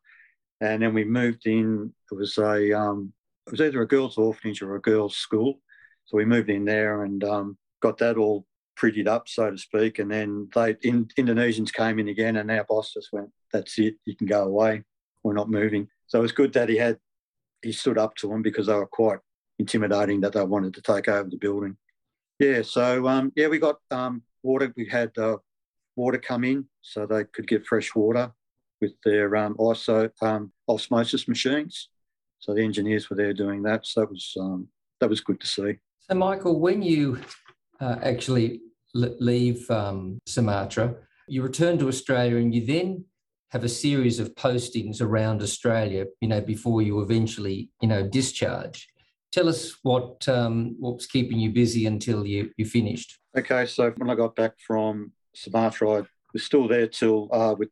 And 0.60 0.84
then 0.84 0.94
we 0.94 1.04
moved 1.04 1.48
in. 1.48 1.92
It 2.12 2.16
was 2.16 2.38
a, 2.38 2.72
um, 2.72 3.14
it 3.48 3.52
was 3.52 3.62
either 3.62 3.82
a 3.82 3.88
girls' 3.88 4.20
orphanage 4.20 4.62
or 4.62 4.76
a 4.76 4.82
girls' 4.82 5.18
school. 5.18 5.60
So 6.06 6.18
we 6.18 6.26
moved 6.26 6.52
in 6.52 6.66
there 6.66 7.04
and 7.04 7.24
um, 7.24 7.58
got 7.82 7.98
that 7.98 8.18
all 8.18 8.46
prettied 8.76 9.08
up, 9.08 9.28
so 9.28 9.52
to 9.52 9.58
speak. 9.58 10.00
And 10.00 10.12
then 10.12 10.50
they 10.54 10.76
in, 10.82 11.06
Indonesians 11.18 11.74
came 11.74 12.00
in 12.00 12.08
again, 12.08 12.38
and 12.38 12.50
our 12.52 12.64
boss 12.64 12.94
just 12.94 13.10
went, 13.12 13.30
"That's 13.52 13.78
it, 13.80 13.96
you 14.06 14.16
can 14.16 14.28
go 14.28 14.44
away. 14.44 14.84
We're 15.24 15.34
not 15.34 15.50
moving." 15.50 15.88
So 16.08 16.20
it 16.20 16.24
was 16.24 16.32
good 16.32 16.54
that 16.54 16.70
he 16.70 16.78
had 16.78 16.98
he 17.62 17.72
stood 17.72 17.98
up 17.98 18.16
to 18.16 18.28
them 18.28 18.42
because 18.42 18.68
they 18.68 18.74
were 18.74 18.88
quite 18.88 19.20
intimidating 19.60 20.22
that 20.22 20.34
they 20.34 20.44
wanted 20.44 20.74
to 20.74 20.82
take 20.82 21.08
over 21.08 21.30
the 21.30 21.38
building. 21.38 21.78
Yeah, 22.40 22.64
so 22.64 23.08
um, 23.08 23.32
yeah, 23.36 23.48
we 23.48 23.60
got 23.60 23.78
um, 23.92 24.24
water. 24.44 24.74
We 24.76 24.88
had 24.88 25.16
uh, 25.18 25.38
water 25.96 26.18
come 26.18 26.44
in 26.44 26.66
so 26.82 27.06
they 27.06 27.26
could 27.26 27.48
get 27.48 27.68
fresh 27.68 27.94
water 27.94 28.32
with 28.82 28.94
their 29.06 29.36
um, 29.36 29.56
ISO 29.56 30.10
um, 30.22 30.52
osmosis 30.68 31.28
machines. 31.28 31.90
So 32.40 32.56
the 32.56 32.64
engineers 32.64 33.10
were 33.10 33.16
there 33.16 33.34
doing 33.34 33.62
that. 33.64 33.86
So 33.86 34.02
that 34.02 34.10
was 34.10 34.34
um, 34.40 34.68
that 35.00 35.10
was 35.10 35.22
good 35.22 35.40
to 35.40 35.48
see. 35.48 35.78
So 36.00 36.16
Michael, 36.16 36.60
when 36.60 36.82
you 36.82 37.20
uh, 37.82 37.98
actually 38.02 38.62
leave 38.94 39.70
um, 39.72 40.20
Sumatra, 40.26 40.96
you 41.28 41.42
return 41.42 41.78
to 41.80 41.88
Australia, 41.88 42.38
and 42.38 42.54
you 42.54 42.66
then 42.66 43.06
have 43.50 43.64
a 43.64 43.70
series 43.70 44.20
of 44.20 44.36
postings 44.36 45.02
around 45.02 45.42
Australia. 45.42 46.06
You 46.22 46.30
know, 46.30 46.42
before 46.42 46.82
you 46.82 47.02
eventually 47.02 47.70
you 47.82 47.88
know 47.88 48.08
discharge. 48.08 48.88
Tell 49.32 49.48
us 49.48 49.78
what 49.84 50.28
um, 50.28 50.76
keeping 51.10 51.40
you 51.40 51.52
busy 51.52 51.86
until 51.86 52.26
you 52.26 52.52
you 52.58 52.66
finished. 52.66 53.18
Okay, 53.38 53.66
so 53.66 53.92
when 53.98 54.10
I 54.10 54.16
got 54.16 54.36
back 54.36 54.54
from 54.66 55.14
Sumatra 55.34 56.00
I 56.00 56.04
was 56.34 56.44
still 56.44 56.68
there 56.68 56.88
till 56.88 57.30
uh, 57.34 57.56
with 57.58 57.70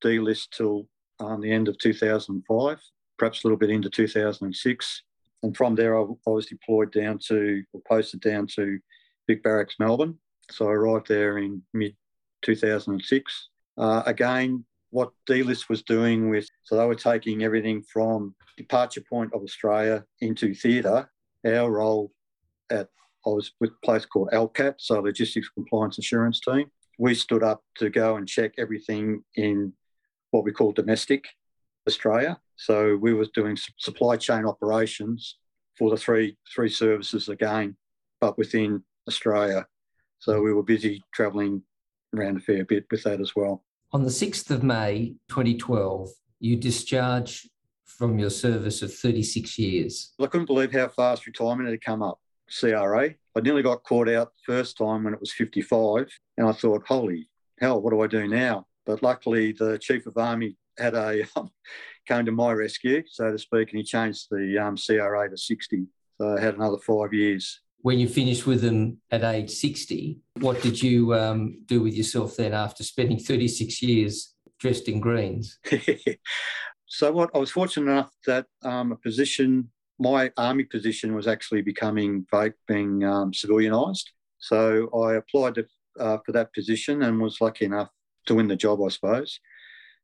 D 0.00 0.20
list 0.20 0.54
till 0.56 0.86
um, 1.20 1.40
the 1.40 1.50
end 1.50 1.68
of 1.68 1.78
2005, 1.78 2.80
perhaps 3.18 3.42
a 3.42 3.46
little 3.46 3.58
bit 3.58 3.70
into 3.70 3.88
2006. 3.88 5.02
And 5.42 5.56
from 5.56 5.74
there, 5.74 5.98
I, 5.98 6.02
I 6.02 6.30
was 6.30 6.46
deployed 6.46 6.92
down 6.92 7.18
to, 7.28 7.62
or 7.72 7.80
posted 7.88 8.20
down 8.20 8.46
to 8.54 8.78
Vic 9.26 9.42
Barracks, 9.42 9.76
Melbourne. 9.78 10.18
So 10.50 10.68
I 10.68 10.72
arrived 10.72 11.08
there 11.08 11.38
in 11.38 11.62
mid 11.72 11.96
2006. 12.42 13.48
Uh, 13.76 14.02
again, 14.06 14.64
what 14.90 15.10
D 15.26 15.42
list 15.42 15.68
was 15.68 15.82
doing 15.82 16.30
with 16.30 16.48
So 16.62 16.76
they 16.76 16.86
were 16.86 16.94
taking 16.94 17.42
everything 17.42 17.82
from 17.82 18.34
departure 18.56 19.02
point 19.08 19.32
of 19.34 19.42
Australia 19.42 20.04
into 20.20 20.54
theatre. 20.54 21.10
Our 21.44 21.70
role 21.70 22.12
at 22.70 22.88
I 23.26 23.30
was 23.30 23.52
with 23.58 23.70
a 23.70 23.86
place 23.86 24.04
called 24.04 24.30
LCAT, 24.32 24.74
so 24.78 25.00
Logistics 25.00 25.48
Compliance 25.48 25.98
Assurance 25.98 26.40
Team. 26.40 26.70
We 26.98 27.14
stood 27.14 27.42
up 27.42 27.64
to 27.78 27.88
go 27.90 28.16
and 28.16 28.28
check 28.28 28.52
everything 28.58 29.24
in 29.34 29.72
what 30.30 30.44
we 30.44 30.52
call 30.52 30.72
domestic 30.72 31.24
Australia. 31.88 32.38
So 32.56 32.96
we 32.96 33.14
was 33.14 33.30
doing 33.30 33.56
supply 33.78 34.16
chain 34.16 34.46
operations 34.46 35.38
for 35.76 35.90
the 35.90 35.96
three 35.96 36.36
three 36.54 36.68
services 36.68 37.28
again, 37.28 37.76
but 38.20 38.38
within 38.38 38.84
Australia. 39.08 39.66
So 40.18 40.40
we 40.40 40.52
were 40.52 40.62
busy 40.62 41.02
travelling 41.12 41.62
around 42.14 42.36
a 42.36 42.40
fair 42.40 42.64
bit 42.64 42.86
with 42.90 43.02
that 43.04 43.20
as 43.20 43.34
well. 43.36 43.62
On 43.92 44.02
the 44.02 44.10
6th 44.10 44.50
of 44.50 44.62
May 44.62 45.14
2012, 45.28 46.10
you 46.40 46.56
discharge 46.56 47.48
from 47.84 48.18
your 48.18 48.30
service 48.30 48.82
of 48.82 48.92
36 48.92 49.58
years. 49.58 50.12
I 50.20 50.26
couldn't 50.26 50.46
believe 50.46 50.72
how 50.72 50.88
fast 50.88 51.26
retirement 51.26 51.68
had 51.68 51.80
come 51.80 52.02
up. 52.02 52.18
CRA. 52.60 53.14
I 53.36 53.40
nearly 53.40 53.62
got 53.62 53.84
caught 53.84 54.08
out 54.08 54.32
the 54.34 54.52
first 54.52 54.76
time 54.76 55.04
when 55.04 55.14
it 55.14 55.20
was 55.20 55.32
55, 55.32 56.08
and 56.36 56.46
I 56.46 56.52
thought, 56.52 56.84
holy 56.86 57.28
hell, 57.58 57.80
what 57.80 57.90
do 57.90 58.02
I 58.02 58.06
do 58.06 58.28
now? 58.28 58.66
But 58.84 59.02
luckily, 59.02 59.52
the 59.52 59.78
Chief 59.78 60.06
of 60.06 60.16
Army 60.16 60.56
had 60.78 60.94
a 60.94 61.24
um, 61.36 61.50
came 62.06 62.26
to 62.26 62.32
my 62.32 62.52
rescue, 62.52 63.02
so 63.08 63.30
to 63.30 63.38
speak, 63.38 63.70
and 63.70 63.78
he 63.78 63.84
changed 63.84 64.26
the 64.30 64.58
um, 64.58 64.76
CRA 64.76 65.30
to 65.30 65.36
60. 65.36 65.86
So 66.20 66.36
I 66.36 66.40
had 66.40 66.54
another 66.54 66.78
five 66.78 67.12
years. 67.12 67.60
When 67.84 67.98
you 67.98 68.08
finished 68.08 68.46
with 68.46 68.62
them 68.62 68.96
at 69.10 69.24
age 69.24 69.50
60, 69.50 70.18
what 70.40 70.62
did 70.62 70.82
you 70.82 71.12
um, 71.12 71.58
do 71.66 71.82
with 71.82 71.92
yourself 71.92 72.34
then 72.34 72.54
after 72.54 72.82
spending 72.82 73.18
36 73.18 73.82
years 73.82 74.32
dressed 74.58 74.88
in 74.88 75.00
greens? 75.00 75.58
so 76.86 77.12
what 77.12 77.28
I 77.34 77.38
was 77.38 77.50
fortunate 77.50 77.92
enough 77.92 78.10
that 78.26 78.46
um, 78.62 78.92
a 78.92 78.96
position, 78.96 79.68
my 79.98 80.32
army 80.38 80.64
position 80.64 81.14
was 81.14 81.26
actually 81.26 81.60
becoming 81.60 82.26
being 82.66 83.04
um, 83.04 83.32
civilianised. 83.32 84.04
So 84.38 84.88
I 84.98 85.16
applied 85.16 85.56
to, 85.56 85.66
uh, 86.00 86.16
for 86.24 86.32
that 86.32 86.54
position 86.54 87.02
and 87.02 87.20
was 87.20 87.42
lucky 87.42 87.66
enough 87.66 87.90
to 88.24 88.36
win 88.36 88.48
the 88.48 88.56
job, 88.56 88.80
I 88.82 88.88
suppose. 88.88 89.38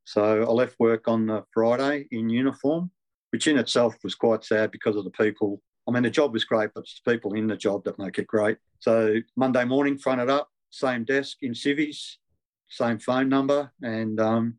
So 0.05 0.43
I 0.43 0.53
left 0.53 0.77
work 0.79 1.09
on 1.09 1.29
the 1.29 1.45
Friday 1.55 2.09
in 2.11 2.29
uniform, 2.29 2.90
which 3.31 3.47
in 3.47 3.57
itself 3.57 3.97
was 4.05 4.14
quite 4.14 4.45
sad 4.45 4.71
because 4.71 4.97
of 4.97 5.05
the 5.05 5.11
people. 5.12 5.62
I 5.88 5.93
mean, 5.93 6.03
the 6.03 6.11
job 6.11 6.33
was 6.33 6.45
great, 6.45 6.71
but 6.75 6.83
it's 6.83 7.01
the 7.05 7.12
people 7.12 7.35
in 7.35 7.47
the 7.47 7.57
job 7.57 7.85
that 7.85 7.99
make 7.99 8.19
it 8.19 8.27
great. 8.27 8.59
So 8.81 9.16
Monday 9.37 9.64
morning, 9.64 9.99
fronted 9.99 10.31
up, 10.31 10.49
same 10.71 11.05
desk 11.05 11.38
in 11.43 11.55
civvies, 11.55 12.19
same 12.69 12.99
phone 12.99 13.29
number, 13.29 13.73
and 13.83 14.21
um, 14.21 14.55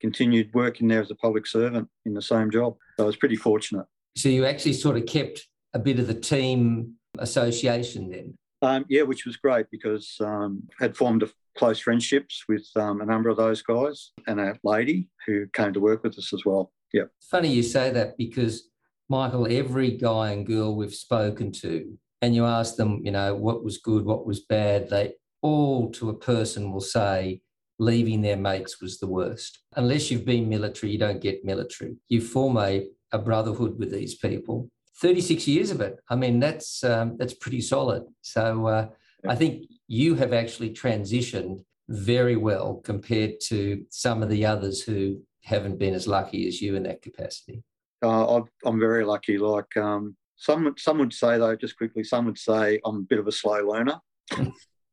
continued 0.00 0.50
working 0.54 0.88
there 0.88 1.00
as 1.00 1.10
a 1.10 1.16
public 1.16 1.46
servant 1.46 1.88
in 2.04 2.14
the 2.14 2.22
same 2.22 2.50
job. 2.50 2.76
So 2.98 3.04
I 3.04 3.06
was 3.06 3.16
pretty 3.16 3.36
fortunate. 3.36 3.86
So 4.16 4.28
you 4.28 4.46
actually 4.46 4.74
sort 4.74 4.96
of 4.96 5.06
kept 5.06 5.46
a 5.74 5.78
bit 5.78 5.98
of 5.98 6.06
the 6.06 6.14
team 6.14 6.94
association 7.18 8.10
then? 8.10 8.38
Um, 8.62 8.86
yeah, 8.88 9.02
which 9.02 9.26
was 9.26 9.36
great 9.36 9.66
because 9.70 10.16
um, 10.20 10.62
had 10.80 10.96
formed 10.96 11.22
a 11.22 11.28
close 11.56 11.78
friendships 11.78 12.44
with 12.48 12.66
um, 12.76 13.00
a 13.00 13.06
number 13.06 13.28
of 13.28 13.36
those 13.36 13.62
guys 13.62 14.12
and 14.26 14.40
a 14.40 14.58
lady 14.64 15.08
who 15.26 15.46
came 15.52 15.72
to 15.72 15.80
work 15.80 16.02
with 16.02 16.18
us 16.18 16.32
as 16.32 16.44
well. 16.44 16.72
Yeah. 16.92 17.04
Funny 17.30 17.48
you 17.48 17.62
say 17.62 17.90
that 17.90 18.16
because 18.16 18.68
Michael, 19.08 19.46
every 19.50 19.92
guy 19.92 20.32
and 20.32 20.46
girl 20.46 20.74
we've 20.74 20.94
spoken 20.94 21.52
to, 21.52 21.96
and 22.22 22.34
you 22.34 22.44
ask 22.44 22.76
them, 22.76 23.00
you 23.04 23.12
know, 23.12 23.34
what 23.34 23.62
was 23.62 23.78
good, 23.78 24.04
what 24.04 24.26
was 24.26 24.40
bad, 24.40 24.90
they 24.90 25.14
all 25.42 25.90
to 25.92 26.10
a 26.10 26.14
person 26.14 26.72
will 26.72 26.80
say 26.80 27.40
leaving 27.78 28.22
their 28.22 28.36
mates 28.36 28.80
was 28.80 28.98
the 28.98 29.06
worst. 29.06 29.60
Unless 29.76 30.10
you've 30.10 30.24
been 30.24 30.48
military, 30.48 30.92
you 30.92 30.98
don't 30.98 31.20
get 31.20 31.44
military. 31.44 31.96
You 32.08 32.20
form 32.20 32.56
a, 32.56 32.86
a 33.12 33.18
brotherhood 33.18 33.78
with 33.78 33.92
these 33.92 34.16
people. 34.16 34.70
36 35.00 35.46
years 35.46 35.70
of 35.70 35.80
it. 35.80 35.98
I 36.08 36.16
mean, 36.16 36.40
that's 36.40 36.82
um, 36.82 37.16
that's 37.18 37.34
pretty 37.34 37.60
solid. 37.60 38.04
So 38.22 38.66
uh, 38.66 38.88
I 39.28 39.34
think 39.34 39.66
you 39.86 40.14
have 40.14 40.32
actually 40.32 40.70
transitioned 40.70 41.62
very 41.88 42.36
well 42.36 42.76
compared 42.82 43.40
to 43.40 43.84
some 43.90 44.22
of 44.22 44.30
the 44.30 44.46
others 44.46 44.82
who 44.82 45.20
haven't 45.42 45.78
been 45.78 45.94
as 45.94 46.08
lucky 46.08 46.48
as 46.48 46.60
you 46.60 46.74
in 46.74 46.84
that 46.84 47.02
capacity. 47.02 47.62
Uh, 48.02 48.40
I'm 48.64 48.80
very 48.80 49.04
lucky. 49.04 49.38
Like 49.38 49.76
um, 49.76 50.16
some, 50.36 50.74
some 50.76 50.98
would 50.98 51.12
say, 51.12 51.38
though, 51.38 51.56
just 51.56 51.76
quickly, 51.76 52.04
some 52.04 52.26
would 52.26 52.38
say 52.38 52.80
I'm 52.84 52.96
a 52.96 53.00
bit 53.00 53.18
of 53.18 53.26
a 53.26 53.32
slow 53.32 53.60
learner. 53.60 54.00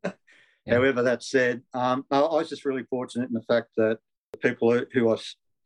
yeah. 0.03 0.11
However, 0.67 1.03
that 1.03 1.23
said, 1.23 1.61
um, 1.73 2.05
I 2.11 2.19
was 2.21 2.49
just 2.49 2.65
really 2.65 2.83
fortunate 2.83 3.27
in 3.27 3.33
the 3.33 3.43
fact 3.43 3.69
that 3.77 3.99
the 4.31 4.37
people 4.37 4.81
who 4.93 5.13
I 5.13 5.17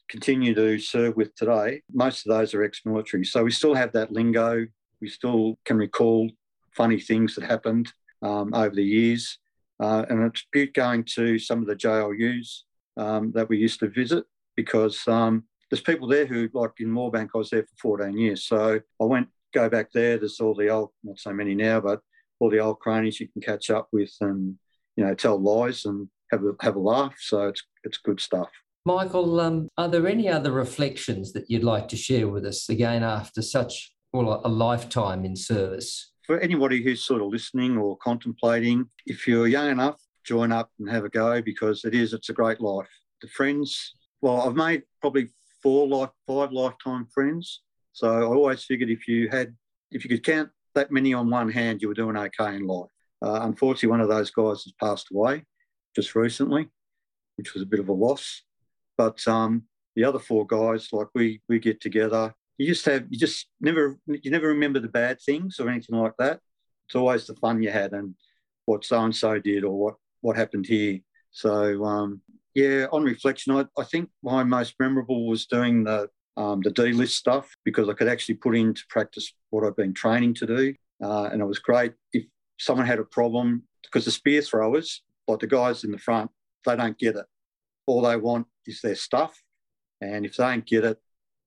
continue 0.10 0.54
to 0.56 0.80
serve 0.80 1.16
with 1.16 1.36
today, 1.36 1.82
most 1.94 2.26
of 2.26 2.36
those 2.36 2.54
are 2.54 2.64
ex 2.64 2.82
military. 2.86 3.26
So 3.26 3.44
we 3.44 3.52
still 3.52 3.76
have 3.76 3.92
that 3.94 4.12
lingo. 4.12 4.66
We 5.02 5.10
still 5.10 5.58
can 5.66 5.78
recall 5.78 6.30
funny 6.76 7.00
things 7.00 7.36
that 7.36 7.44
happened 7.44 7.92
um, 8.22 8.54
over 8.54 8.74
the 8.74 8.84
years. 8.84 9.40
Uh, 9.80 10.06
and 10.10 10.24
it's 10.24 10.46
good 10.52 10.74
going 10.74 11.04
to 11.04 11.38
some 11.38 11.60
of 11.60 11.68
the 11.68 11.76
JLUs 11.76 12.62
um, 12.98 13.32
that 13.34 13.48
we 13.48 13.58
used 13.58 13.80
to 13.82 13.90
visit 13.90 14.26
because 14.56 15.08
um, 15.08 15.44
there's 15.70 15.82
people 15.82 16.08
there 16.08 16.26
who, 16.26 16.50
like 16.54 16.72
in 16.80 16.88
Moorebank, 16.88 17.30
I 17.34 17.38
was 17.38 17.50
there 17.50 17.64
for 17.64 17.98
14 18.00 18.18
years. 18.18 18.46
So 18.46 18.80
I 19.02 19.04
went, 19.04 19.28
go 19.54 19.70
back 19.70 19.92
there. 19.94 20.18
There's 20.18 20.40
all 20.40 20.56
the 20.56 20.70
old, 20.70 20.90
not 21.04 21.20
so 21.20 21.34
many 21.34 21.56
now, 21.56 21.80
but 21.82 22.02
all 22.40 22.50
the 22.50 22.60
old 22.60 22.80
cronies 22.80 23.20
you 23.20 23.28
can 23.28 23.42
catch 23.42 23.70
up 23.70 23.88
with 23.92 24.12
and, 24.22 24.58
you 24.96 25.06
know, 25.06 25.14
tell 25.14 25.40
lies 25.40 25.86
and 25.86 26.08
have 26.32 26.44
a, 26.44 26.52
have 26.62 26.76
a 26.76 26.80
laugh. 26.80 27.16
So 27.20 27.48
it's, 27.48 27.64
it's 27.84 27.98
good 27.98 28.20
stuff. 28.20 28.50
Michael, 28.86 29.40
um, 29.42 29.68
are 29.78 29.90
there 29.90 30.08
any 30.08 30.30
other 30.30 30.52
reflections 30.52 31.34
that 31.34 31.50
you'd 31.50 31.64
like 31.64 31.90
to 31.90 31.98
share 31.98 32.30
with 32.30 32.46
us 32.46 32.70
again 32.70 33.04
after 33.04 33.42
such 33.42 33.94
well, 34.14 34.42
a 34.46 34.50
lifetime 34.50 35.26
in 35.26 35.36
service? 35.36 36.12
for 36.28 36.38
anybody 36.40 36.84
who's 36.84 37.06
sort 37.06 37.22
of 37.22 37.30
listening 37.30 37.78
or 37.78 37.98
contemplating, 37.98 38.86
if 39.06 39.26
you're 39.26 39.48
young 39.48 39.72
enough, 39.72 39.96
join 40.26 40.52
up 40.52 40.70
and 40.78 40.90
have 40.90 41.06
a 41.06 41.10
go 41.10 41.42
because 41.42 41.86
it 41.86 41.96
is, 41.96 42.14
it's 42.14 42.30
a 42.30 42.34
great 42.34 42.60
life. 42.60 42.90
The 43.22 43.30
friends, 43.30 43.96
well, 44.22 44.42
I've 44.42 44.56
made 44.56 44.84
probably 45.00 45.30
four 45.62 45.88
life, 45.88 46.10
five 46.26 46.52
lifetime 46.52 47.08
friends. 47.14 47.62
So 47.94 48.12
I 48.12 48.24
always 48.24 48.64
figured 48.64 48.90
if 48.90 49.08
you 49.08 49.30
had, 49.30 49.56
if 49.92 50.04
you 50.04 50.10
could 50.10 50.24
count 50.24 50.50
that 50.76 50.92
many 50.92 51.14
on 51.14 51.30
one 51.30 51.50
hand, 51.50 51.82
you 51.82 51.88
were 51.88 51.94
doing 51.94 52.18
okay 52.18 52.56
in 52.56 52.68
life. 52.68 52.90
Uh, 53.22 53.40
unfortunately, 53.44 53.90
one 53.90 54.02
of 54.02 54.10
those 54.10 54.30
guys 54.30 54.64
has 54.64 54.74
passed 54.80 55.08
away 55.12 55.44
just 55.96 56.16
recently, 56.16 56.70
which 57.36 57.54
was 57.54 57.64
a 57.64 57.68
bit 57.68 57.80
of 57.80 57.90
a 57.90 57.94
loss. 57.94 58.44
But 58.98 59.28
um, 59.28 59.64
the 59.96 60.04
other 60.04 60.20
four 60.20 60.46
guys, 60.46 60.90
like 60.92 61.08
we 61.16 61.42
we 61.50 61.60
get 61.60 61.82
together 61.82 62.34
you 62.58 62.68
just 62.68 62.86
have 62.86 63.06
you 63.10 63.18
just 63.18 63.48
never 63.62 64.00
you 64.08 64.32
never 64.32 64.48
remember 64.48 64.80
the 64.80 64.88
bad 64.88 65.22
things 65.22 65.60
or 65.60 65.70
anything 65.70 65.98
like 65.98 66.14
that. 66.18 66.40
It's 66.88 66.96
always 66.96 67.28
the 67.28 67.36
fun 67.36 67.62
you 67.62 67.72
had 67.72 67.94
and 67.94 68.16
what 68.66 68.84
so 68.84 69.04
and 69.04 69.16
so 69.16 69.40
did 69.40 69.64
or 69.64 69.78
what 69.78 69.96
what 70.22 70.36
happened 70.36 70.66
here. 70.66 71.00
So 71.32 71.84
um, 71.86 72.22
yeah, 72.54 72.88
on 72.92 73.04
reflection, 73.04 73.54
I, 73.56 73.66
I 73.80 73.84
think 73.84 74.10
my 74.24 74.44
most 74.44 74.76
memorable 74.80 75.28
was 75.28 75.46
doing 75.46 75.84
the 75.84 76.10
um, 76.36 76.62
the 76.62 76.72
D 76.72 76.94
list 76.94 77.16
stuff 77.16 77.56
because 77.66 77.90
I 77.90 77.94
could 77.94 78.08
actually 78.08 78.36
put 78.36 78.56
into 78.56 78.84
practice 78.90 79.34
what 79.50 79.64
I've 79.64 79.76
been 79.76 79.94
training 79.94 80.36
to 80.36 80.46
do, 80.46 80.76
uh, 81.04 81.30
and 81.32 81.42
it 81.42 81.46
was 81.46 81.60
great. 81.60 81.94
If 82.14 82.26
someone 82.60 82.86
had 82.86 83.00
a 83.00 83.04
problem, 83.04 83.64
because 83.84 84.06
the 84.06 84.12
spear 84.12 84.42
throwers, 84.42 85.02
like 85.28 85.40
the 85.40 85.48
guys 85.48 85.84
in 85.84 85.92
the 85.92 85.98
front, 85.98 86.30
they 86.66 86.76
don't 86.76 86.98
get 86.98 87.16
it. 87.16 87.26
All 87.88 88.02
they 88.02 88.18
want 88.18 88.48
is 88.66 88.82
their 88.82 88.96
stuff, 88.96 89.42
and 90.02 90.26
if 90.26 90.38
they 90.38 90.44
don't 90.44 90.66
get 90.66 90.84
it, 90.84 91.00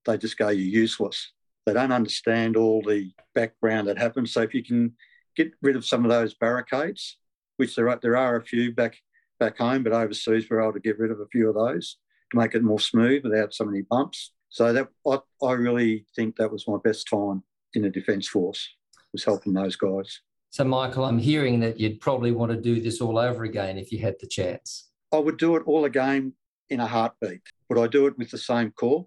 they 0.07 0.19
just 0.19 0.39
go, 0.39 0.49
you're 0.49 0.81
useless. 0.83 1.33
They 1.67 1.73
don't 1.73 1.93
understand 1.93 2.57
all 2.57 2.83
the 2.83 3.13
background 3.35 3.89
that 3.89 3.99
happens. 3.99 4.33
So 4.33 4.43
if 4.43 4.55
you 4.55 4.65
can 4.65 4.95
get 5.37 5.53
rid 5.63 5.77
of 5.77 5.85
some 5.85 6.05
of 6.05 6.11
those 6.11 6.35
barricades, 6.35 7.19
which 7.59 7.77
there 7.77 7.89
are, 7.91 7.99
there 8.01 8.17
are 8.17 8.37
a 8.37 8.45
few 8.45 8.73
back 8.73 8.97
back 9.41 9.59
home, 9.59 9.83
but 9.83 9.93
overseas 9.93 10.47
we're 10.49 10.61
able 10.61 10.75
to 10.75 10.81
get 10.81 10.99
rid 10.99 11.11
of 11.11 11.19
a 11.19 11.27
few 11.33 11.49
of 11.49 11.57
those 11.57 11.97
to 12.31 12.39
make 12.39 12.55
it 12.55 12.63
more 12.63 12.79
smooth 12.79 13.25
without 13.25 13.53
so 13.53 13.65
many 13.65 13.83
bumps. 13.83 14.33
So 14.51 14.73
that 14.73 14.89
I, 15.07 15.19
I 15.45 15.53
really 15.53 16.07
think 16.15 16.37
that 16.37 16.53
was 16.53 16.69
my 16.69 16.77
best 16.83 17.09
time 17.09 17.43
in 17.75 17.83
the 17.83 17.91
Defence 17.91 18.29
Force 18.29 18.69
was 19.13 19.25
helping 19.25 19.55
those 19.55 19.75
guys. 19.75 20.21
So 20.51 20.65
Michael, 20.65 21.05
I'm 21.05 21.19
hearing 21.19 21.61
that 21.61 21.81
you'd 21.81 22.01
probably 22.01 22.31
want 22.31 22.53
to 22.53 22.61
do 22.61 22.81
this 22.81 23.01
all 23.01 23.19
over 23.19 23.45
again 23.45 23.79
if 23.79 23.91
you 23.91 23.99
had 23.99 24.17
the 24.21 24.27
chance. 24.29 24.91
I 25.13 25.19
would 25.19 25.39
do 25.39 25.57
it 25.57 25.65
all 25.67 25.85
again 25.85 26.35
in 26.69 26.79
a 26.79 26.87
heartbeat. 26.87 27.43
Would 27.69 27.79
I 27.79 27.89
do 27.89 28.07
it 28.07 28.17
with 28.19 28.31
the 28.31 28.39
same 28.39 28.71
corps? 28.71 29.07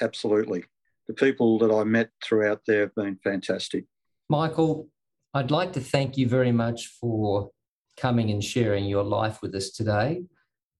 absolutely. 0.00 0.64
The 1.08 1.14
people 1.14 1.58
that 1.60 1.72
I 1.72 1.84
met 1.84 2.10
throughout 2.24 2.62
there 2.66 2.80
have 2.80 2.94
been 2.94 3.18
fantastic. 3.22 3.84
Michael, 4.28 4.88
I'd 5.34 5.50
like 5.50 5.72
to 5.74 5.80
thank 5.80 6.16
you 6.16 6.28
very 6.28 6.52
much 6.52 6.88
for 7.00 7.50
coming 7.96 8.30
and 8.30 8.42
sharing 8.42 8.84
your 8.84 9.04
life 9.04 9.42
with 9.42 9.54
us 9.54 9.70
today. 9.70 10.22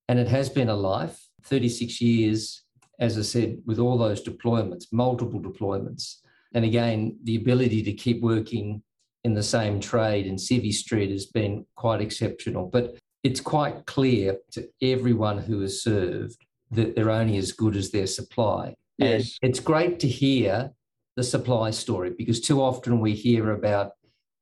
And 0.08 0.18
it 0.18 0.28
has 0.28 0.48
been 0.48 0.68
a 0.68 0.74
life, 0.74 1.20
36 1.44 2.00
years, 2.00 2.62
as 3.00 3.18
I 3.18 3.22
said, 3.22 3.58
with 3.66 3.78
all 3.78 3.98
those 3.98 4.22
deployments, 4.22 4.84
multiple 4.92 5.40
deployments. 5.40 6.16
And 6.54 6.64
again, 6.64 7.18
the 7.24 7.36
ability 7.36 7.82
to 7.82 7.92
keep 7.92 8.22
working 8.22 8.82
in 9.24 9.34
the 9.34 9.42
same 9.42 9.80
trade 9.80 10.26
in 10.26 10.36
Civvy 10.36 10.72
Street 10.72 11.10
has 11.10 11.26
been 11.26 11.66
quite 11.74 12.00
exceptional. 12.00 12.66
But 12.66 12.96
it's 13.24 13.40
quite 13.40 13.86
clear 13.86 14.38
to 14.52 14.68
everyone 14.80 15.38
who 15.38 15.60
has 15.60 15.82
served 15.82 16.36
that 16.70 16.94
they're 16.94 17.10
only 17.10 17.36
as 17.36 17.52
good 17.52 17.76
as 17.76 17.90
their 17.90 18.06
supply. 18.06 18.74
Yes. 18.98 19.36
And 19.42 19.50
it's 19.50 19.60
great 19.60 19.98
to 20.00 20.08
hear 20.08 20.70
the 21.16 21.24
supply 21.24 21.70
story 21.70 22.10
because 22.16 22.40
too 22.40 22.62
often 22.62 23.00
we 23.00 23.14
hear 23.14 23.50
about, 23.50 23.92